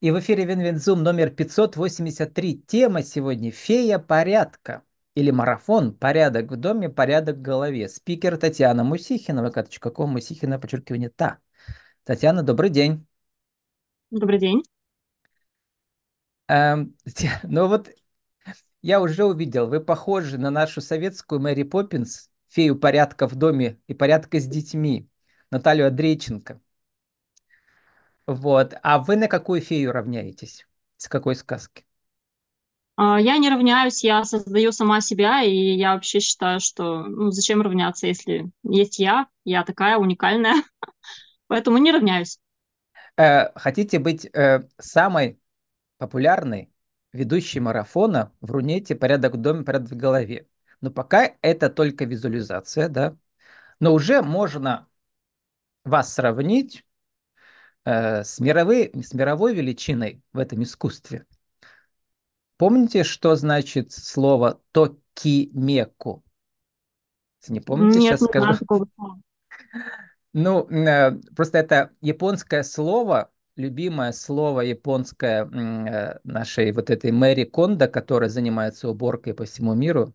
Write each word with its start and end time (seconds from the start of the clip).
И 0.00 0.10
в 0.10 0.18
эфире 0.18 0.44
WinWinZoom 0.44 1.02
номер 1.02 1.30
583. 1.30 2.64
Тема 2.66 3.02
сегодня 3.02 3.50
«Фея 3.50 3.98
порядка» 3.98 4.82
или 5.14 5.30
марафон 5.30 5.94
«Порядок 5.94 6.52
в 6.52 6.56
доме, 6.56 6.90
порядок 6.90 7.36
в 7.38 7.40
голове». 7.40 7.88
Спикер 7.88 8.36
Татьяна 8.36 8.84
Мусихина, 8.84 9.40
vk.com, 9.40 10.10
Мусихина, 10.10 10.58
подчеркивание 10.58 11.08
«та». 11.08 11.38
Татьяна, 12.04 12.42
добрый 12.42 12.68
день. 12.68 13.06
Добрый 14.10 14.38
день. 14.38 14.62
Эм, 16.48 16.94
ну 17.44 17.66
вот 17.66 17.88
я 18.82 19.00
уже 19.00 19.24
увидел, 19.24 19.66
вы 19.66 19.80
похожи 19.80 20.36
на 20.36 20.50
нашу 20.50 20.82
советскую 20.82 21.40
Мэри 21.40 21.62
Поппинс, 21.62 22.28
фею 22.48 22.78
порядка 22.78 23.26
в 23.26 23.34
доме 23.34 23.80
и 23.86 23.94
порядка 23.94 24.40
с 24.40 24.46
детьми, 24.46 25.08
Наталью 25.50 25.86
Андрейченко. 25.86 26.60
Вот. 28.26 28.74
А 28.82 28.98
вы 28.98 29.16
на 29.16 29.28
какую 29.28 29.60
фею 29.60 29.92
равняетесь? 29.92 30.66
С 30.96 31.08
какой 31.08 31.36
сказки? 31.36 31.84
А, 32.96 33.20
я 33.20 33.36
не 33.36 33.50
равняюсь, 33.50 34.02
я 34.02 34.24
создаю 34.24 34.72
сама 34.72 35.00
себя, 35.00 35.42
и 35.42 35.54
я 35.54 35.94
вообще 35.94 36.18
считаю, 36.20 36.60
что 36.60 37.04
ну, 37.04 37.30
зачем 37.30 37.60
равняться, 37.60 38.06
если 38.06 38.50
есть 38.62 38.98
я, 38.98 39.26
я 39.44 39.64
такая 39.64 39.98
уникальная, 39.98 40.54
поэтому 41.46 41.76
не 41.78 41.92
равняюсь. 41.92 42.38
Э, 43.18 43.52
хотите 43.54 43.98
быть 43.98 44.26
э, 44.32 44.66
самой 44.78 45.38
популярной 45.98 46.70
ведущей 47.12 47.60
марафона 47.60 48.32
в 48.40 48.50
Рунете 48.50 48.94
«Порядок 48.94 49.34
в 49.34 49.36
доме, 49.38 49.62
порядок 49.62 49.90
в 49.90 49.96
голове». 49.96 50.48
Но 50.80 50.90
пока 50.90 51.32
это 51.42 51.68
только 51.68 52.04
визуализация, 52.06 52.88
да. 52.88 53.16
Но 53.78 53.92
уже 53.92 54.22
можно 54.22 54.88
вас 55.84 56.14
сравнить 56.14 56.85
с, 57.86 58.40
мировой, 58.40 58.90
с 58.94 59.14
мировой 59.14 59.54
величиной 59.54 60.22
в 60.32 60.38
этом 60.38 60.62
искусстве. 60.62 61.24
Помните, 62.56 63.04
что 63.04 63.36
значит 63.36 63.92
слово 63.92 64.60
токимеку? 64.72 66.24
Не 67.48 67.60
помните, 67.60 68.00
Нет, 68.00 68.18
сейчас 68.18 68.20
не 68.22 68.26
скажу. 68.26 68.58
знаю. 68.66 69.22
Ну, 70.32 70.68
э, 70.68 71.12
просто 71.34 71.58
это 71.58 71.92
японское 72.00 72.62
слово, 72.62 73.30
любимое 73.56 74.12
слово 74.12 74.62
японское 74.62 75.46
э, 75.46 76.18
нашей 76.24 76.72
вот 76.72 76.90
этой 76.90 77.12
Мэри 77.12 77.44
Кондо, 77.44 77.88
которая 77.88 78.28
занимается 78.28 78.88
уборкой 78.88 79.34
по 79.34 79.44
всему 79.44 79.74
миру. 79.74 80.14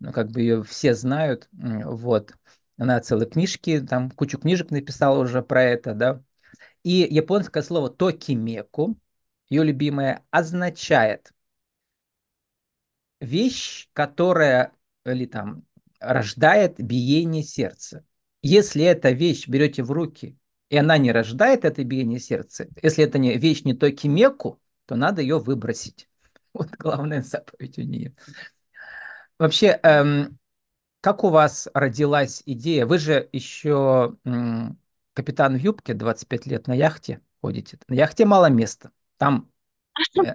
Ну, 0.00 0.12
как 0.12 0.30
бы 0.30 0.40
ее 0.40 0.62
все 0.64 0.94
знают. 0.94 1.48
Вот. 1.52 2.34
Она 2.76 3.00
целые 3.00 3.28
книжки, 3.28 3.80
там 3.80 4.10
кучу 4.10 4.38
книжек 4.38 4.70
написала 4.70 5.18
уже 5.20 5.42
про 5.42 5.62
это, 5.62 5.94
да. 5.94 6.22
И 6.84 7.06
японское 7.10 7.62
слово 7.62 7.90
токимеку, 7.90 8.96
ее 9.48 9.64
любимое, 9.64 10.24
означает 10.30 11.32
вещь, 13.20 13.88
которая 13.92 14.72
или 15.04 15.26
там 15.26 15.64
рождает 16.00 16.76
биение 16.78 17.42
сердца. 17.42 18.04
Если 18.42 18.82
эта 18.84 19.10
вещь 19.10 19.46
берете 19.48 19.82
в 19.82 19.90
руки, 19.92 20.36
и 20.68 20.76
она 20.76 20.98
не 20.98 21.12
рождает 21.12 21.64
это 21.64 21.84
биение 21.84 22.18
сердца, 22.18 22.66
если 22.82 23.04
это 23.04 23.18
не 23.18 23.36
вещь 23.36 23.62
не 23.62 23.74
токимеку, 23.74 24.60
то 24.86 24.96
надо 24.96 25.22
ее 25.22 25.38
выбросить. 25.38 26.08
Вот 26.54 26.68
главная 26.72 27.22
заповедь 27.22 27.78
у 27.78 27.82
нее. 27.82 28.14
Вообще, 29.38 29.78
эм, 29.82 30.38
как 31.00 31.24
у 31.24 31.30
вас 31.30 31.68
родилась 31.74 32.42
идея? 32.46 32.86
Вы 32.86 32.98
же 32.98 33.28
еще 33.32 34.16
м, 34.24 34.78
капитан 35.14 35.56
в 35.56 35.60
юбке, 35.60 35.94
25 35.94 36.46
лет 36.46 36.66
на 36.66 36.74
яхте 36.74 37.20
ходите. 37.42 37.78
На 37.88 37.94
яхте 37.94 38.24
мало 38.24 38.48
места. 38.48 38.92
Там, 39.18 39.50
э, 40.18 40.32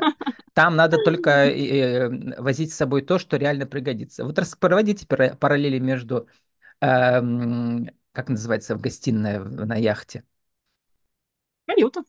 там 0.53 0.75
надо 0.75 0.97
только 1.03 1.29
э, 1.45 2.39
возить 2.39 2.73
с 2.73 2.77
собой 2.77 3.01
то, 3.01 3.17
что 3.17 3.37
реально 3.37 3.65
пригодится. 3.65 4.25
Вот 4.25 4.37
проводите 4.59 5.07
параллели 5.07 5.79
между, 5.79 6.27
эм, 6.81 7.89
как 8.11 8.29
называется, 8.29 8.75
в 8.75 8.81
гостиной 8.81 9.39
на 9.39 9.75
яхте. 9.75 10.23
Каюта. 11.65 12.03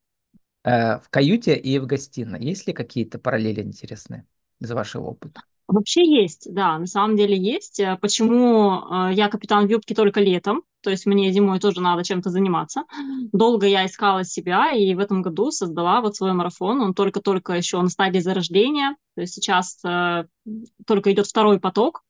Э, 0.64 0.98
в 0.98 1.08
каюте 1.10 1.56
и 1.56 1.78
в 1.78 1.86
гостиной. 1.86 2.42
Есть 2.42 2.66
ли 2.66 2.72
какие-то 2.72 3.18
параллели 3.18 3.62
интересные 3.62 4.26
из 4.60 4.70
вашего 4.72 5.06
опыта? 5.06 5.40
Вообще 5.68 6.02
есть, 6.02 6.52
да, 6.52 6.78
на 6.78 6.86
самом 6.86 7.16
деле 7.16 7.36
есть. 7.36 7.80
Почему 8.00 9.10
я 9.10 9.28
капитан 9.28 9.66
в 9.66 9.70
юбке 9.70 9.94
только 9.94 10.20
летом? 10.20 10.62
То 10.82 10.90
есть 10.90 11.06
мне 11.06 11.32
зимой 11.32 11.58
тоже 11.58 11.80
надо 11.80 12.04
чем-то 12.04 12.30
заниматься. 12.30 12.84
Долго 13.32 13.66
я 13.66 13.86
искала 13.86 14.24
себя, 14.24 14.72
и 14.72 14.94
в 14.94 14.98
этом 14.98 15.22
году 15.22 15.50
создала 15.50 16.00
вот 16.00 16.16
свой 16.16 16.32
марафон. 16.32 16.80
Он 16.80 16.94
только-только 16.94 17.54
еще 17.54 17.80
на 17.82 17.88
стадии 17.88 18.20
зарождения. 18.20 18.96
То 19.14 19.22
есть 19.22 19.34
сейчас 19.34 19.78
э, 19.84 20.24
только 20.86 21.12
идет 21.12 21.26
второй 21.26 21.58
поток. 21.58 22.02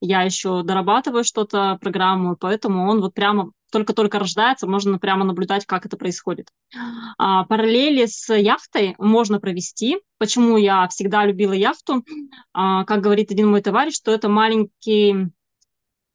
Я 0.00 0.22
еще 0.22 0.62
дорабатываю 0.62 1.24
что-то, 1.24 1.78
программу, 1.80 2.36
поэтому 2.36 2.88
он 2.88 3.00
вот 3.00 3.14
прямо 3.14 3.50
только-только 3.72 4.18
рождается, 4.18 4.68
можно 4.68 4.98
прямо 4.98 5.24
наблюдать, 5.24 5.64
как 5.64 5.86
это 5.86 5.96
происходит. 5.96 6.48
А, 7.18 7.44
параллели 7.44 8.04
с 8.06 8.32
яхтой 8.32 8.94
можно 8.98 9.40
провести. 9.40 9.98
Почему 10.18 10.58
я 10.58 10.86
всегда 10.88 11.24
любила 11.24 11.54
яхту? 11.54 12.04
А, 12.52 12.84
как 12.84 13.00
говорит 13.00 13.32
один 13.32 13.50
мой 13.50 13.62
товарищ, 13.62 13.96
что 13.96 14.12
это 14.12 14.28
маленький 14.28 15.30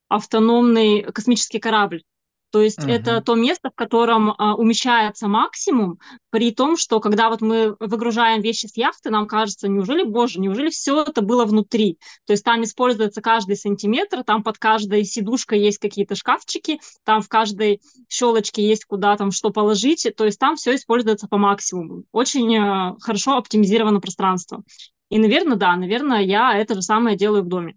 автономный 0.08 1.04
космический 1.04 1.60
корабль. 1.60 2.04
То 2.52 2.62
есть 2.62 2.80
угу. 2.80 2.90
это 2.90 3.22
то 3.22 3.36
место, 3.36 3.70
в 3.70 3.76
котором 3.76 4.34
а, 4.38 4.56
умещается 4.56 5.28
максимум, 5.28 6.00
при 6.30 6.52
том, 6.52 6.78
что 6.78 7.02
когда 7.02 7.30
вот 7.30 7.42
мы 7.42 7.76
выгружаем 7.80 8.42
вещи 8.42 8.68
с 8.68 8.78
яхты, 8.78 9.10
нам 9.10 9.28
кажется, 9.28 9.68
неужели, 9.68 10.04
боже, 10.04 10.40
неужели 10.40 10.70
все 10.70 11.04
это 11.04 11.22
было 11.22 11.46
внутри? 11.46 11.98
То 12.26 12.32
есть 12.32 12.46
там 12.46 12.64
используется 12.64 13.22
каждый 13.22 13.58
сантиметр, 13.58 14.24
там 14.24 14.44
под 14.44 14.58
каждой 14.60 15.04
сидушкой 15.04 15.60
есть 15.60 15.78
какие-то 15.78 16.16
шкафчики, 16.16 16.80
там 17.04 17.22
в 17.22 17.28
каждой 17.28 17.82
щелочке 18.08 18.66
есть 18.66 18.86
куда 18.86 19.18
там 19.18 19.32
что 19.32 19.50
положить, 19.50 20.08
то 20.16 20.24
есть 20.24 20.40
там 20.40 20.56
все 20.56 20.76
используется 20.76 21.28
по 21.28 21.38
максимуму. 21.38 22.04
Очень 22.14 22.58
а, 22.58 22.96
хорошо 23.02 23.36
оптимизировано 23.36 24.00
пространство. 24.00 24.64
И, 25.10 25.20
наверное, 25.20 25.58
да, 25.58 25.76
наверное, 25.76 26.22
я 26.22 26.58
это 26.58 26.76
же 26.76 26.82
самое 26.82 27.18
делаю 27.18 27.44
в 27.44 27.48
доме. 27.48 27.76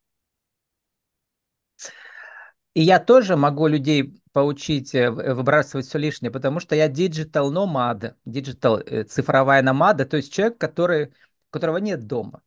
И 2.74 2.82
я 2.82 3.00
тоже 3.00 3.36
могу 3.36 3.66
людей 3.66 4.20
поучить 4.32 4.94
э, 4.94 5.00
э, 5.00 5.34
выбрасывать 5.34 5.86
все 5.86 5.98
лишнее, 5.98 6.30
потому 6.30 6.60
что 6.60 6.76
я 6.76 6.88
digital 6.88 7.52
nomad, 7.52 8.14
digital 8.24 8.80
э, 8.86 9.04
цифровая 9.04 9.62
номада, 9.62 10.06
то 10.06 10.16
есть 10.16 10.32
человек, 10.32 10.58
который, 10.58 11.12
которого 11.50 11.78
нет 11.78 12.06
дома. 12.06 12.42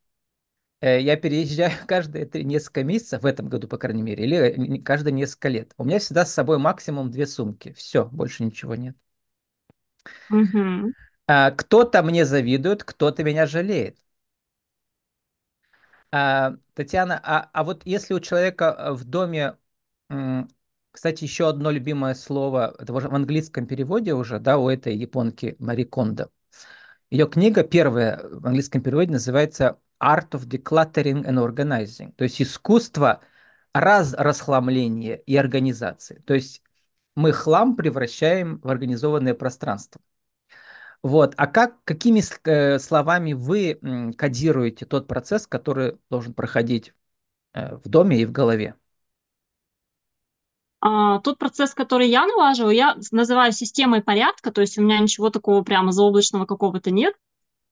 Я 0.80 1.16
переезжаю 1.16 1.72
каждые 1.86 2.26
три, 2.26 2.44
несколько 2.44 2.84
месяцев, 2.84 3.22
в 3.22 3.26
этом 3.26 3.48
году, 3.48 3.68
по 3.68 3.78
крайней 3.78 4.02
мере, 4.02 4.24
или 4.24 4.78
каждые 4.80 5.12
несколько 5.12 5.48
лет. 5.48 5.72
У 5.78 5.84
меня 5.84 5.98
всегда 5.98 6.26
с 6.26 6.32
собой 6.32 6.58
максимум 6.58 7.10
две 7.10 7.26
сумки. 7.26 7.72
Все, 7.72 8.06
больше 8.06 8.44
ничего 8.44 8.74
нет. 8.74 8.96
Угу. 10.30 10.92
Кто-то 11.56 12.02
мне 12.02 12.26
завидует, 12.26 12.84
кто-то 12.84 13.24
меня 13.24 13.46
жалеет. 13.46 13.98
А, 16.10 16.54
Татьяна, 16.74 17.18
а, 17.22 17.50
а 17.52 17.64
вот 17.64 17.82
если 17.86 18.14
у 18.14 18.20
человека 18.20 18.92
в 18.92 19.04
доме 19.04 19.56
кстати, 20.90 21.24
еще 21.24 21.48
одно 21.48 21.70
любимое 21.70 22.14
слово, 22.14 22.74
это 22.78 22.92
уже 22.92 23.08
в 23.08 23.14
английском 23.14 23.66
переводе 23.66 24.14
уже, 24.14 24.38
да, 24.38 24.58
у 24.58 24.68
этой 24.68 24.96
японки 24.96 25.56
Мари 25.58 25.84
Кондо. 25.84 26.30
Ее 27.10 27.28
книга 27.28 27.64
первая 27.64 28.20
в 28.22 28.46
английском 28.46 28.82
переводе 28.82 29.12
называется 29.12 29.78
Art 30.00 30.30
of 30.30 30.46
Decluttering 30.46 31.24
and 31.24 31.38
Organizing, 31.38 32.12
то 32.16 32.24
есть 32.24 32.40
искусство 32.40 33.20
раз 33.72 34.14
расхламления 34.14 35.16
и 35.16 35.36
организации. 35.36 36.22
То 36.26 36.34
есть 36.34 36.62
мы 37.16 37.32
хлам 37.32 37.76
превращаем 37.76 38.60
в 38.60 38.68
организованное 38.68 39.34
пространство. 39.34 40.00
Вот. 41.02 41.34
А 41.36 41.46
как, 41.46 41.84
какими 41.84 42.22
э, 42.48 42.78
словами 42.78 43.34
вы 43.34 43.78
кодируете 44.16 44.86
тот 44.86 45.06
процесс, 45.06 45.46
который 45.46 45.98
должен 46.08 46.32
проходить 46.32 46.94
э, 47.52 47.76
в 47.76 47.88
доме 47.88 48.22
и 48.22 48.24
в 48.24 48.32
голове? 48.32 48.74
А, 50.86 51.18
тот 51.20 51.38
процесс, 51.38 51.72
который 51.72 52.10
я 52.10 52.26
налаживаю, 52.26 52.74
я 52.74 52.94
называю 53.10 53.52
системой 53.52 54.02
порядка, 54.02 54.52
то 54.52 54.60
есть 54.60 54.76
у 54.76 54.82
меня 54.82 54.98
ничего 54.98 55.30
такого 55.30 55.62
прямо 55.62 55.92
заоблачного 55.92 56.44
какого-то 56.44 56.90
нет. 56.90 57.14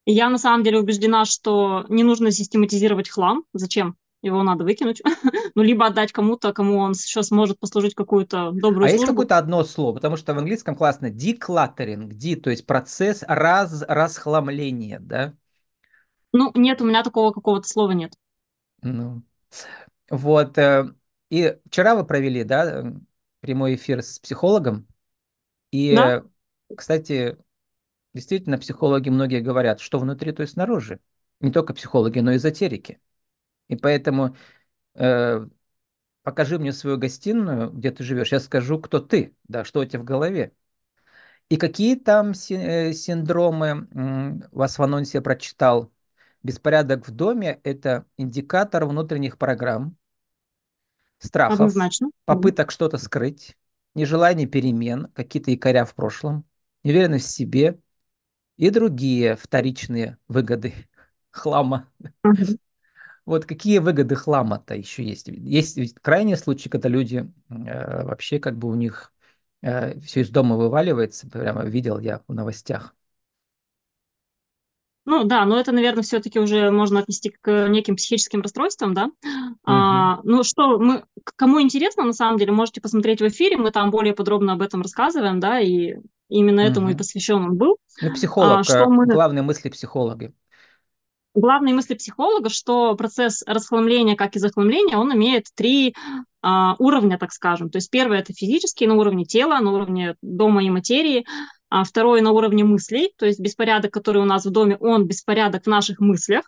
И 0.06 0.12
я 0.12 0.30
на 0.30 0.38
самом 0.38 0.64
деле 0.64 0.78
убеждена, 0.78 1.26
что 1.26 1.84
не 1.90 2.04
нужно 2.04 2.30
систематизировать 2.30 3.10
хлам. 3.10 3.44
Зачем? 3.52 3.96
Его 4.22 4.42
надо 4.42 4.64
выкинуть. 4.64 5.02
ну, 5.54 5.62
либо 5.62 5.84
отдать 5.84 6.10
кому-то, 6.10 6.54
кому 6.54 6.78
он 6.78 6.92
еще 6.92 7.22
сможет 7.22 7.58
послужить 7.60 7.94
какую-то 7.94 8.50
добрую 8.50 8.86
а 8.86 8.88
службу. 8.88 9.02
есть 9.02 9.06
какое-то 9.06 9.36
одно 9.36 9.62
слово? 9.64 9.96
Потому 9.96 10.16
что 10.16 10.32
в 10.32 10.38
английском 10.38 10.74
классно 10.74 11.10
decluttering, 11.10 12.06
ди, 12.14 12.34
то 12.34 12.48
есть 12.48 12.64
процесс 12.64 13.22
раз, 13.28 13.84
расхламления, 13.86 14.98
да? 15.00 15.34
Ну, 16.32 16.50
нет, 16.54 16.80
у 16.80 16.86
меня 16.86 17.02
такого 17.02 17.30
какого-то 17.30 17.68
слова 17.68 17.90
нет. 17.90 18.14
Ну, 18.80 19.22
вот. 20.08 20.56
И 21.32 21.58
вчера 21.64 21.94
вы 21.94 22.04
провели, 22.04 22.44
да, 22.44 22.92
прямой 23.40 23.76
эфир 23.76 24.02
с 24.02 24.18
психологом. 24.18 24.86
И, 25.70 25.96
да? 25.96 26.24
кстати, 26.76 27.38
действительно, 28.12 28.58
психологи 28.58 29.08
многие 29.08 29.40
говорят, 29.40 29.80
что 29.80 29.98
внутри, 29.98 30.32
то 30.32 30.42
и 30.42 30.46
снаружи. 30.46 31.00
Не 31.40 31.50
только 31.50 31.72
психологи, 31.72 32.18
но 32.18 32.32
и 32.32 32.36
эзотерики. 32.36 33.00
И 33.68 33.76
поэтому 33.76 34.36
э, 34.92 35.46
покажи 36.22 36.58
мне 36.58 36.70
свою 36.70 36.98
гостиную, 36.98 37.70
где 37.70 37.90
ты 37.92 38.04
живешь, 38.04 38.30
я 38.30 38.38
скажу, 38.38 38.78
кто 38.78 39.00
ты, 39.00 39.34
да, 39.44 39.64
что 39.64 39.80
у 39.80 39.86
тебя 39.86 40.00
в 40.00 40.04
голове. 40.04 40.52
И 41.48 41.56
какие 41.56 41.96
там 41.96 42.32
э, 42.32 42.92
синдромы 42.92 43.88
вас 44.52 44.78
в 44.78 44.82
анонсе 44.82 45.22
прочитал? 45.22 45.90
Беспорядок 46.42 47.08
в 47.08 47.10
доме– 47.10 47.58
это 47.64 48.04
индикатор 48.18 48.84
внутренних 48.84 49.38
программ, 49.38 49.96
страхов, 51.22 51.54
Однозначно. 51.54 52.10
попыток 52.24 52.70
что-то 52.70 52.98
скрыть, 52.98 53.56
нежелание 53.94 54.46
перемен, 54.46 55.08
какие-то 55.14 55.50
якоря 55.50 55.84
в 55.84 55.94
прошлом, 55.94 56.44
неуверенность 56.84 57.26
в 57.26 57.30
себе 57.30 57.78
и 58.56 58.70
другие 58.70 59.36
вторичные 59.36 60.18
выгоды 60.28 60.74
хлама. 61.30 61.88
Вот 63.24 63.46
какие 63.46 63.78
выгоды 63.78 64.16
хлама-то 64.16 64.74
еще 64.74 65.04
есть? 65.04 65.28
Есть 65.28 65.78
крайние 66.02 66.36
случаи, 66.36 66.68
когда 66.68 66.88
люди 66.88 67.30
э, 67.50 68.04
вообще 68.04 68.40
как 68.40 68.58
бы 68.58 68.68
у 68.68 68.74
них 68.74 69.12
э, 69.62 69.98
все 70.00 70.22
из 70.22 70.30
дома 70.30 70.56
вываливается, 70.56 71.30
прямо 71.30 71.62
видел 71.64 72.00
я 72.00 72.22
в 72.26 72.34
новостях. 72.34 72.96
Ну 75.04 75.24
да, 75.24 75.44
но 75.44 75.58
это, 75.58 75.72
наверное, 75.72 76.02
все-таки 76.02 76.38
уже 76.38 76.70
можно 76.70 77.00
отнести 77.00 77.30
к 77.30 77.68
неким 77.68 77.96
психическим 77.96 78.40
расстройствам, 78.40 78.94
да. 78.94 79.06
Угу. 79.06 79.56
А, 79.64 80.20
ну 80.22 80.44
что, 80.44 80.78
мы, 80.78 81.04
кому 81.36 81.60
интересно, 81.60 82.04
на 82.04 82.12
самом 82.12 82.38
деле, 82.38 82.52
можете 82.52 82.80
посмотреть 82.80 83.20
в 83.20 83.26
эфире, 83.26 83.56
мы 83.56 83.72
там 83.72 83.90
более 83.90 84.14
подробно 84.14 84.52
об 84.52 84.62
этом 84.62 84.82
рассказываем, 84.82 85.40
да, 85.40 85.58
и 85.58 85.94
именно 86.28 86.62
угу. 86.62 86.70
этому 86.70 86.90
и 86.90 86.96
посвящен 86.96 87.36
он 87.36 87.56
был. 87.56 87.78
Ну, 88.00 88.12
психолог, 88.12 88.60
а, 88.60 88.64
что 88.64 88.88
мы... 88.88 89.06
главные 89.06 89.42
мысли 89.42 89.68
психолога. 89.70 90.32
Главные 91.34 91.74
мысли 91.74 91.94
психолога, 91.94 92.50
что 92.50 92.94
процесс 92.94 93.42
расхламления, 93.46 94.16
как 94.16 94.36
и 94.36 94.38
захламления, 94.38 94.98
он 94.98 95.14
имеет 95.14 95.46
три 95.54 95.94
а, 96.42 96.76
уровня, 96.78 97.18
так 97.18 97.32
скажем. 97.32 97.70
То 97.70 97.78
есть 97.78 97.90
первое– 97.90 98.18
это 98.20 98.34
физический 98.34 98.86
на 98.86 98.96
уровне 98.96 99.24
тела, 99.24 99.58
на 99.60 99.72
уровне 99.72 100.16
дома 100.20 100.62
и 100.62 100.70
материи 100.70 101.24
а 101.74 101.84
второй 101.84 102.20
на 102.20 102.32
уровне 102.32 102.64
мыслей, 102.64 103.14
то 103.16 103.24
есть 103.24 103.40
беспорядок, 103.40 103.94
который 103.94 104.20
у 104.20 104.26
нас 104.26 104.44
в 104.44 104.50
доме, 104.50 104.76
он 104.76 105.06
беспорядок 105.06 105.64
в 105.64 105.68
наших 105.68 106.00
мыслях. 106.00 106.44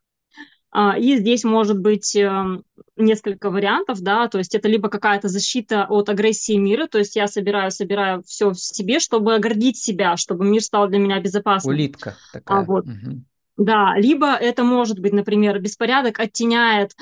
А, 0.71 0.99
и 0.99 1.17
здесь 1.17 1.44
может 1.44 1.79
быть 1.79 2.15
эм, 2.15 2.62
несколько 2.94 3.49
вариантов, 3.49 4.03
да, 4.03 4.29
то 4.29 4.37
есть 4.37 4.55
это 4.55 4.69
либо 4.69 4.91
какая-то 4.91 5.29
защита 5.29 5.87
от 5.88 6.11
агрессии 6.11 6.56
мира, 6.56 6.88
то 6.88 6.99
есть 6.99 7.17
я 7.17 7.26
собираю, 7.26 7.71
собираю 7.71 8.23
все 8.25 8.50
в 8.50 8.56
себе, 8.56 9.00
чтобы 9.00 9.35
оградить 9.35 9.79
себя, 9.79 10.19
чтобы 10.19 10.44
мир 10.44 10.61
стал 10.61 10.88
для 10.88 10.99
меня 10.99 11.19
безопасным. 11.21 11.75
Улитка 11.75 12.19
такая. 12.31 12.59
А, 12.59 12.65
вот. 12.65 12.85
Угу. 12.85 13.23
Да, 13.56 13.94
либо 13.97 14.35
это 14.35 14.62
может 14.62 14.99
быть, 14.99 15.15
например, 15.15 15.59
беспорядок 15.59 16.21
оттеняет 16.21 16.94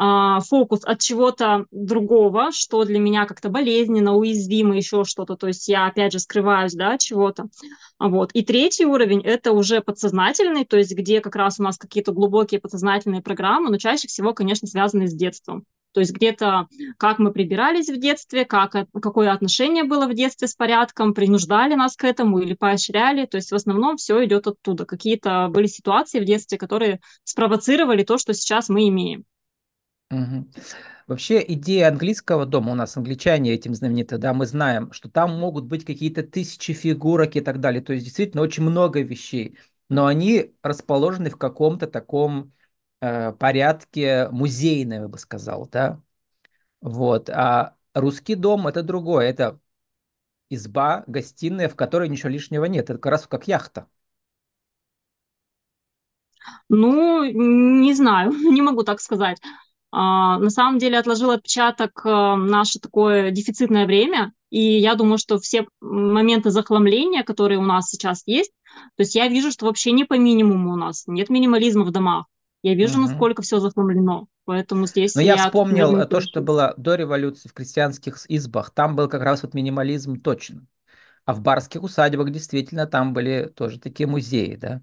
а, 0.00 0.38
фокус 0.38 0.84
от 0.84 1.00
чего-то 1.00 1.66
другого, 1.72 2.52
что 2.52 2.84
для 2.84 3.00
меня 3.00 3.26
как-то 3.26 3.48
болезненно, 3.48 4.14
уязвимо, 4.14 4.76
еще 4.76 5.02
что-то. 5.02 5.34
То 5.36 5.48
есть 5.48 5.66
я, 5.66 5.86
опять 5.86 6.12
же, 6.12 6.20
скрываюсь, 6.20 6.74
да, 6.74 6.96
чего-то. 6.98 7.46
Вот. 7.98 8.30
И 8.32 8.44
третий 8.44 8.86
уровень– 8.86 9.22
это 9.24 9.50
уже 9.50 9.80
подсознательный, 9.80 10.64
то 10.64 10.76
есть 10.76 10.94
где 10.94 11.20
как 11.20 11.34
раз 11.34 11.58
у 11.58 11.64
нас 11.64 11.78
какие-то 11.78 12.12
глубокие 12.12 12.60
подсознательные 12.60 13.22
программы, 13.22 13.70
но 13.70 13.76
чаще 13.76 14.06
всего, 14.06 14.34
конечно, 14.34 14.68
связаны 14.68 15.08
с 15.08 15.14
детством. 15.14 15.64
То 15.92 15.98
есть 15.98 16.12
где-то 16.12 16.68
как 16.96 17.18
мы 17.18 17.32
прибирались 17.32 17.88
в 17.88 17.98
детстве, 17.98 18.44
как, 18.44 18.76
какое 19.02 19.32
отношение 19.32 19.82
было 19.82 20.06
в 20.06 20.14
детстве 20.14 20.46
с 20.46 20.54
порядком, 20.54 21.12
принуждали 21.12 21.74
нас 21.74 21.96
к 21.96 22.04
этому 22.04 22.38
или 22.38 22.54
поощряли. 22.54 23.26
То 23.26 23.38
есть 23.38 23.50
в 23.50 23.54
основном 23.56 23.96
все 23.96 24.24
идет 24.24 24.46
оттуда. 24.46 24.84
Какие-то 24.84 25.48
были 25.50 25.66
ситуации 25.66 26.20
в 26.20 26.24
детстве, 26.24 26.56
которые 26.56 27.00
спровоцировали 27.24 28.04
то, 28.04 28.16
что 28.16 28.32
сейчас 28.32 28.68
мы 28.68 28.86
имеем. 28.86 29.24
Угу. 30.10 30.46
Вообще 31.06 31.44
идея 31.54 31.88
английского 31.88 32.46
дома, 32.46 32.72
у 32.72 32.74
нас 32.74 32.96
англичане 32.96 33.52
этим 33.52 33.74
знамениты, 33.74 34.16
да, 34.18 34.32
мы 34.32 34.46
знаем, 34.46 34.90
что 34.92 35.10
там 35.10 35.38
могут 35.38 35.64
быть 35.66 35.84
какие-то 35.84 36.22
тысячи 36.22 36.72
фигурок 36.72 37.36
и 37.36 37.40
так 37.42 37.60
далее, 37.60 37.82
то 37.82 37.92
есть 37.92 38.04
действительно 38.06 38.42
очень 38.42 38.62
много 38.62 39.02
вещей, 39.02 39.58
но 39.90 40.06
они 40.06 40.54
расположены 40.62 41.28
в 41.30 41.36
каком-то 41.36 41.86
таком 41.86 42.52
э, 43.02 43.32
порядке 43.32 44.28
музейном, 44.30 45.02
я 45.02 45.08
бы 45.08 45.18
сказал, 45.18 45.66
да, 45.68 46.00
вот, 46.80 47.30
а 47.30 47.76
русский 47.94 48.34
дом 48.36 48.66
это 48.68 48.82
другое, 48.82 49.28
это 49.30 49.60
изба, 50.50 51.04
гостиная, 51.08 51.68
в 51.68 51.76
которой 51.76 52.08
ничего 52.08 52.30
лишнего 52.30 52.66
нет, 52.66 52.86
это 52.90 52.94
как 53.00 53.12
раз 53.12 53.26
как 53.28 53.48
яхта. 53.48 53.88
Ну, 56.68 57.24
не 57.24 57.94
знаю, 57.94 58.32
не 58.52 58.62
могу 58.62 58.82
так 58.82 59.00
сказать. 59.00 59.38
А, 59.90 60.38
на 60.38 60.50
самом 60.50 60.78
деле 60.78 60.98
отложил 60.98 61.30
отпечаток 61.30 62.02
э, 62.04 62.34
наше 62.36 62.78
такое 62.78 63.30
дефицитное 63.30 63.86
время, 63.86 64.32
и 64.50 64.60
я 64.60 64.94
думаю, 64.94 65.18
что 65.18 65.38
все 65.38 65.66
моменты 65.80 66.50
захламления, 66.50 67.22
которые 67.22 67.58
у 67.58 67.62
нас 67.62 67.88
сейчас 67.88 68.22
есть, 68.26 68.52
то 68.96 69.02
есть 69.02 69.14
я 69.14 69.28
вижу, 69.28 69.50
что 69.50 69.66
вообще 69.66 69.92
не 69.92 70.04
по 70.04 70.18
минимуму 70.18 70.72
у 70.72 70.76
нас, 70.76 71.04
нет 71.06 71.30
минимализма 71.30 71.84
в 71.84 71.90
домах. 71.90 72.26
Я 72.62 72.74
вижу, 72.74 72.94
угу. 72.94 73.08
насколько 73.08 73.42
все 73.42 73.60
захламлено. 73.60 74.26
Поэтому 74.44 74.86
здесь 74.86 75.14
Но 75.14 75.20
я, 75.20 75.34
я 75.34 75.44
вспомнил 75.44 75.92
тут, 75.92 76.10
то, 76.10 76.20
что 76.20 76.40
было 76.40 76.74
до 76.76 76.94
революции 76.94 77.48
в 77.48 77.52
крестьянских 77.52 78.18
избах. 78.28 78.70
Там 78.70 78.96
был 78.96 79.08
как 79.08 79.22
раз 79.22 79.42
вот 79.42 79.54
минимализм 79.54 80.20
точно. 80.20 80.66
А 81.24 81.34
в 81.34 81.42
барских 81.42 81.82
усадьбах 81.82 82.30
действительно 82.30 82.86
там 82.86 83.12
были 83.12 83.52
тоже 83.54 83.78
такие 83.78 84.06
музеи, 84.06 84.56
да. 84.56 84.82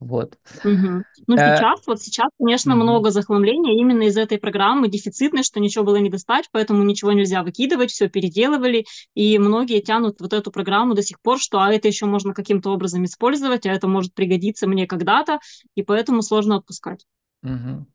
Вот. 0.00 0.38
Угу. 0.64 1.02
Ну, 1.26 1.36
э, 1.36 1.56
сейчас, 1.56 1.86
вот 1.86 2.00
сейчас, 2.00 2.28
конечно, 2.38 2.74
угу. 2.74 2.82
много 2.82 3.10
захламления 3.10 3.78
именно 3.78 4.04
из 4.04 4.16
этой 4.16 4.38
программы, 4.38 4.88
дефицитной, 4.88 5.42
что 5.42 5.58
ничего 5.58 5.84
было 5.84 5.96
не 5.96 6.08
достать, 6.08 6.48
поэтому 6.52 6.84
ничего 6.84 7.12
нельзя 7.12 7.42
выкидывать, 7.42 7.90
все 7.90 8.08
переделывали, 8.08 8.84
и 9.14 9.38
многие 9.38 9.80
тянут 9.80 10.20
вот 10.20 10.32
эту 10.32 10.52
программу 10.52 10.94
до 10.94 11.02
сих 11.02 11.20
пор, 11.20 11.40
что 11.40 11.58
а 11.58 11.72
это 11.72 11.88
еще 11.88 12.06
можно 12.06 12.32
каким-то 12.32 12.70
образом 12.70 13.04
использовать, 13.04 13.66
а 13.66 13.72
это 13.72 13.88
может 13.88 14.14
пригодиться 14.14 14.68
мне 14.68 14.86
когда-то, 14.86 15.40
и 15.74 15.82
поэтому 15.82 16.22
сложно 16.22 16.56
отпускать. 16.56 17.04
Угу. 17.42 17.86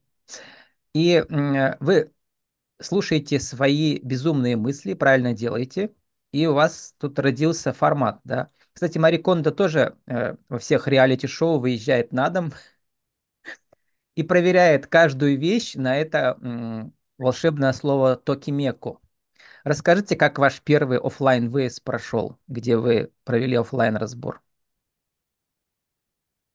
И 0.95 1.23
вы 1.79 2.11
слушаете 2.81 3.39
свои 3.39 3.99
безумные 3.99 4.57
мысли, 4.57 4.94
правильно 4.94 5.33
делаете, 5.33 5.94
и 6.33 6.45
у 6.47 6.53
вас 6.53 6.95
тут 6.97 7.17
родился 7.19 7.71
формат, 7.71 8.19
да, 8.25 8.49
кстати, 8.73 8.97
Мари 8.97 9.17
Кондо 9.17 9.51
тоже 9.51 9.95
э, 10.07 10.35
во 10.49 10.59
всех 10.59 10.87
реалити-шоу 10.87 11.59
выезжает 11.59 12.11
на 12.11 12.30
дом 12.30 12.53
и 14.15 14.23
проверяет 14.23 14.87
каждую 14.87 15.37
вещь 15.39 15.75
на 15.75 15.97
это 15.97 16.37
волшебное 17.18 17.73
слово 17.73 18.15
токимеку. 18.15 19.01
Расскажите, 19.63 20.15
как 20.15 20.39
ваш 20.39 20.61
первый 20.61 20.99
офлайн 20.99 21.49
выезд 21.49 21.83
прошел, 21.83 22.37
где 22.47 22.77
вы 22.77 23.11
провели 23.23 23.56
офлайн 23.56 23.95
разбор? 23.97 24.42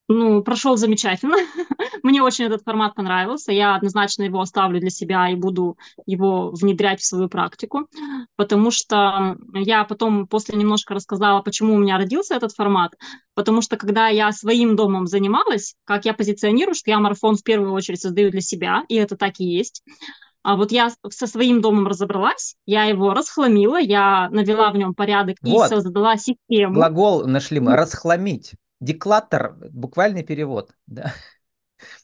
Ну, 0.09 0.43
прошел 0.43 0.77
замечательно. 0.77 1.37
Мне 2.03 2.23
очень 2.23 2.45
этот 2.47 2.63
формат 2.63 2.95
понравился. 2.95 3.53
Я 3.53 3.75
однозначно 3.75 4.23
его 4.23 4.41
оставлю 4.41 4.81
для 4.81 4.91
себя 4.91 5.29
и 5.31 5.35
буду 5.35 5.77
его 6.07 6.51
внедрять 6.51 7.01
в 7.01 7.07
свою 7.07 7.29
практику, 7.29 7.89
потому 8.37 8.71
что 8.71 9.37
я 9.55 9.85
потом 9.85 10.27
после 10.27 10.59
немножко 10.59 10.95
рассказала, 10.95 11.43
почему 11.43 11.75
у 11.75 11.79
меня 11.79 11.99
родился 11.99 12.35
этот 12.35 12.53
формат, 12.53 12.95
потому 13.35 13.63
что 13.63 13.77
когда 13.77 14.09
я 14.09 14.33
своим 14.33 14.77
домом 14.77 15.07
занималась, 15.07 15.75
как 15.85 16.05
я 16.05 16.15
позиционирую, 16.15 16.75
что 16.75 16.91
я 16.91 16.99
марафон 16.99 17.37
в 17.37 17.43
первую 17.43 17.73
очередь 17.73 18.01
создаю 18.01 18.31
для 18.31 18.41
себя, 18.41 18.85
и 18.89 18.95
это 18.97 19.17
так 19.17 19.35
и 19.39 19.45
есть, 19.45 19.83
а 20.43 20.57
вот 20.57 20.73
я 20.73 20.91
со 21.11 21.27
своим 21.27 21.61
домом 21.61 21.87
разобралась, 21.87 22.55
я 22.65 22.85
его 22.85 23.13
расхламила, 23.13 23.79
я 23.79 24.29
навела 24.31 24.71
в 24.71 24.77
нем 24.77 24.95
порядок 24.95 25.37
вот. 25.43 25.67
и 25.67 25.69
создала 25.69 26.17
систему. 26.17 26.75
Глагол 26.75 27.27
нашли 27.27 27.61
мы, 27.61 27.77
расхламить. 27.77 28.53
Деклатор, 28.81 29.57
буквальный 29.73 30.23
перевод, 30.23 30.71
да. 30.87 31.13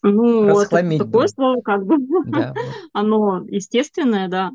Ну, 0.03 0.49
Расхламить 0.49 1.01
это 1.01 1.05
такое 1.05 1.29
слово, 1.29 1.61
как 1.63 1.85
бы, 1.85 1.97
да, 2.27 2.55
вот. 2.55 2.59
оно 2.93 3.45
естественное, 3.49 4.29
да. 4.29 4.51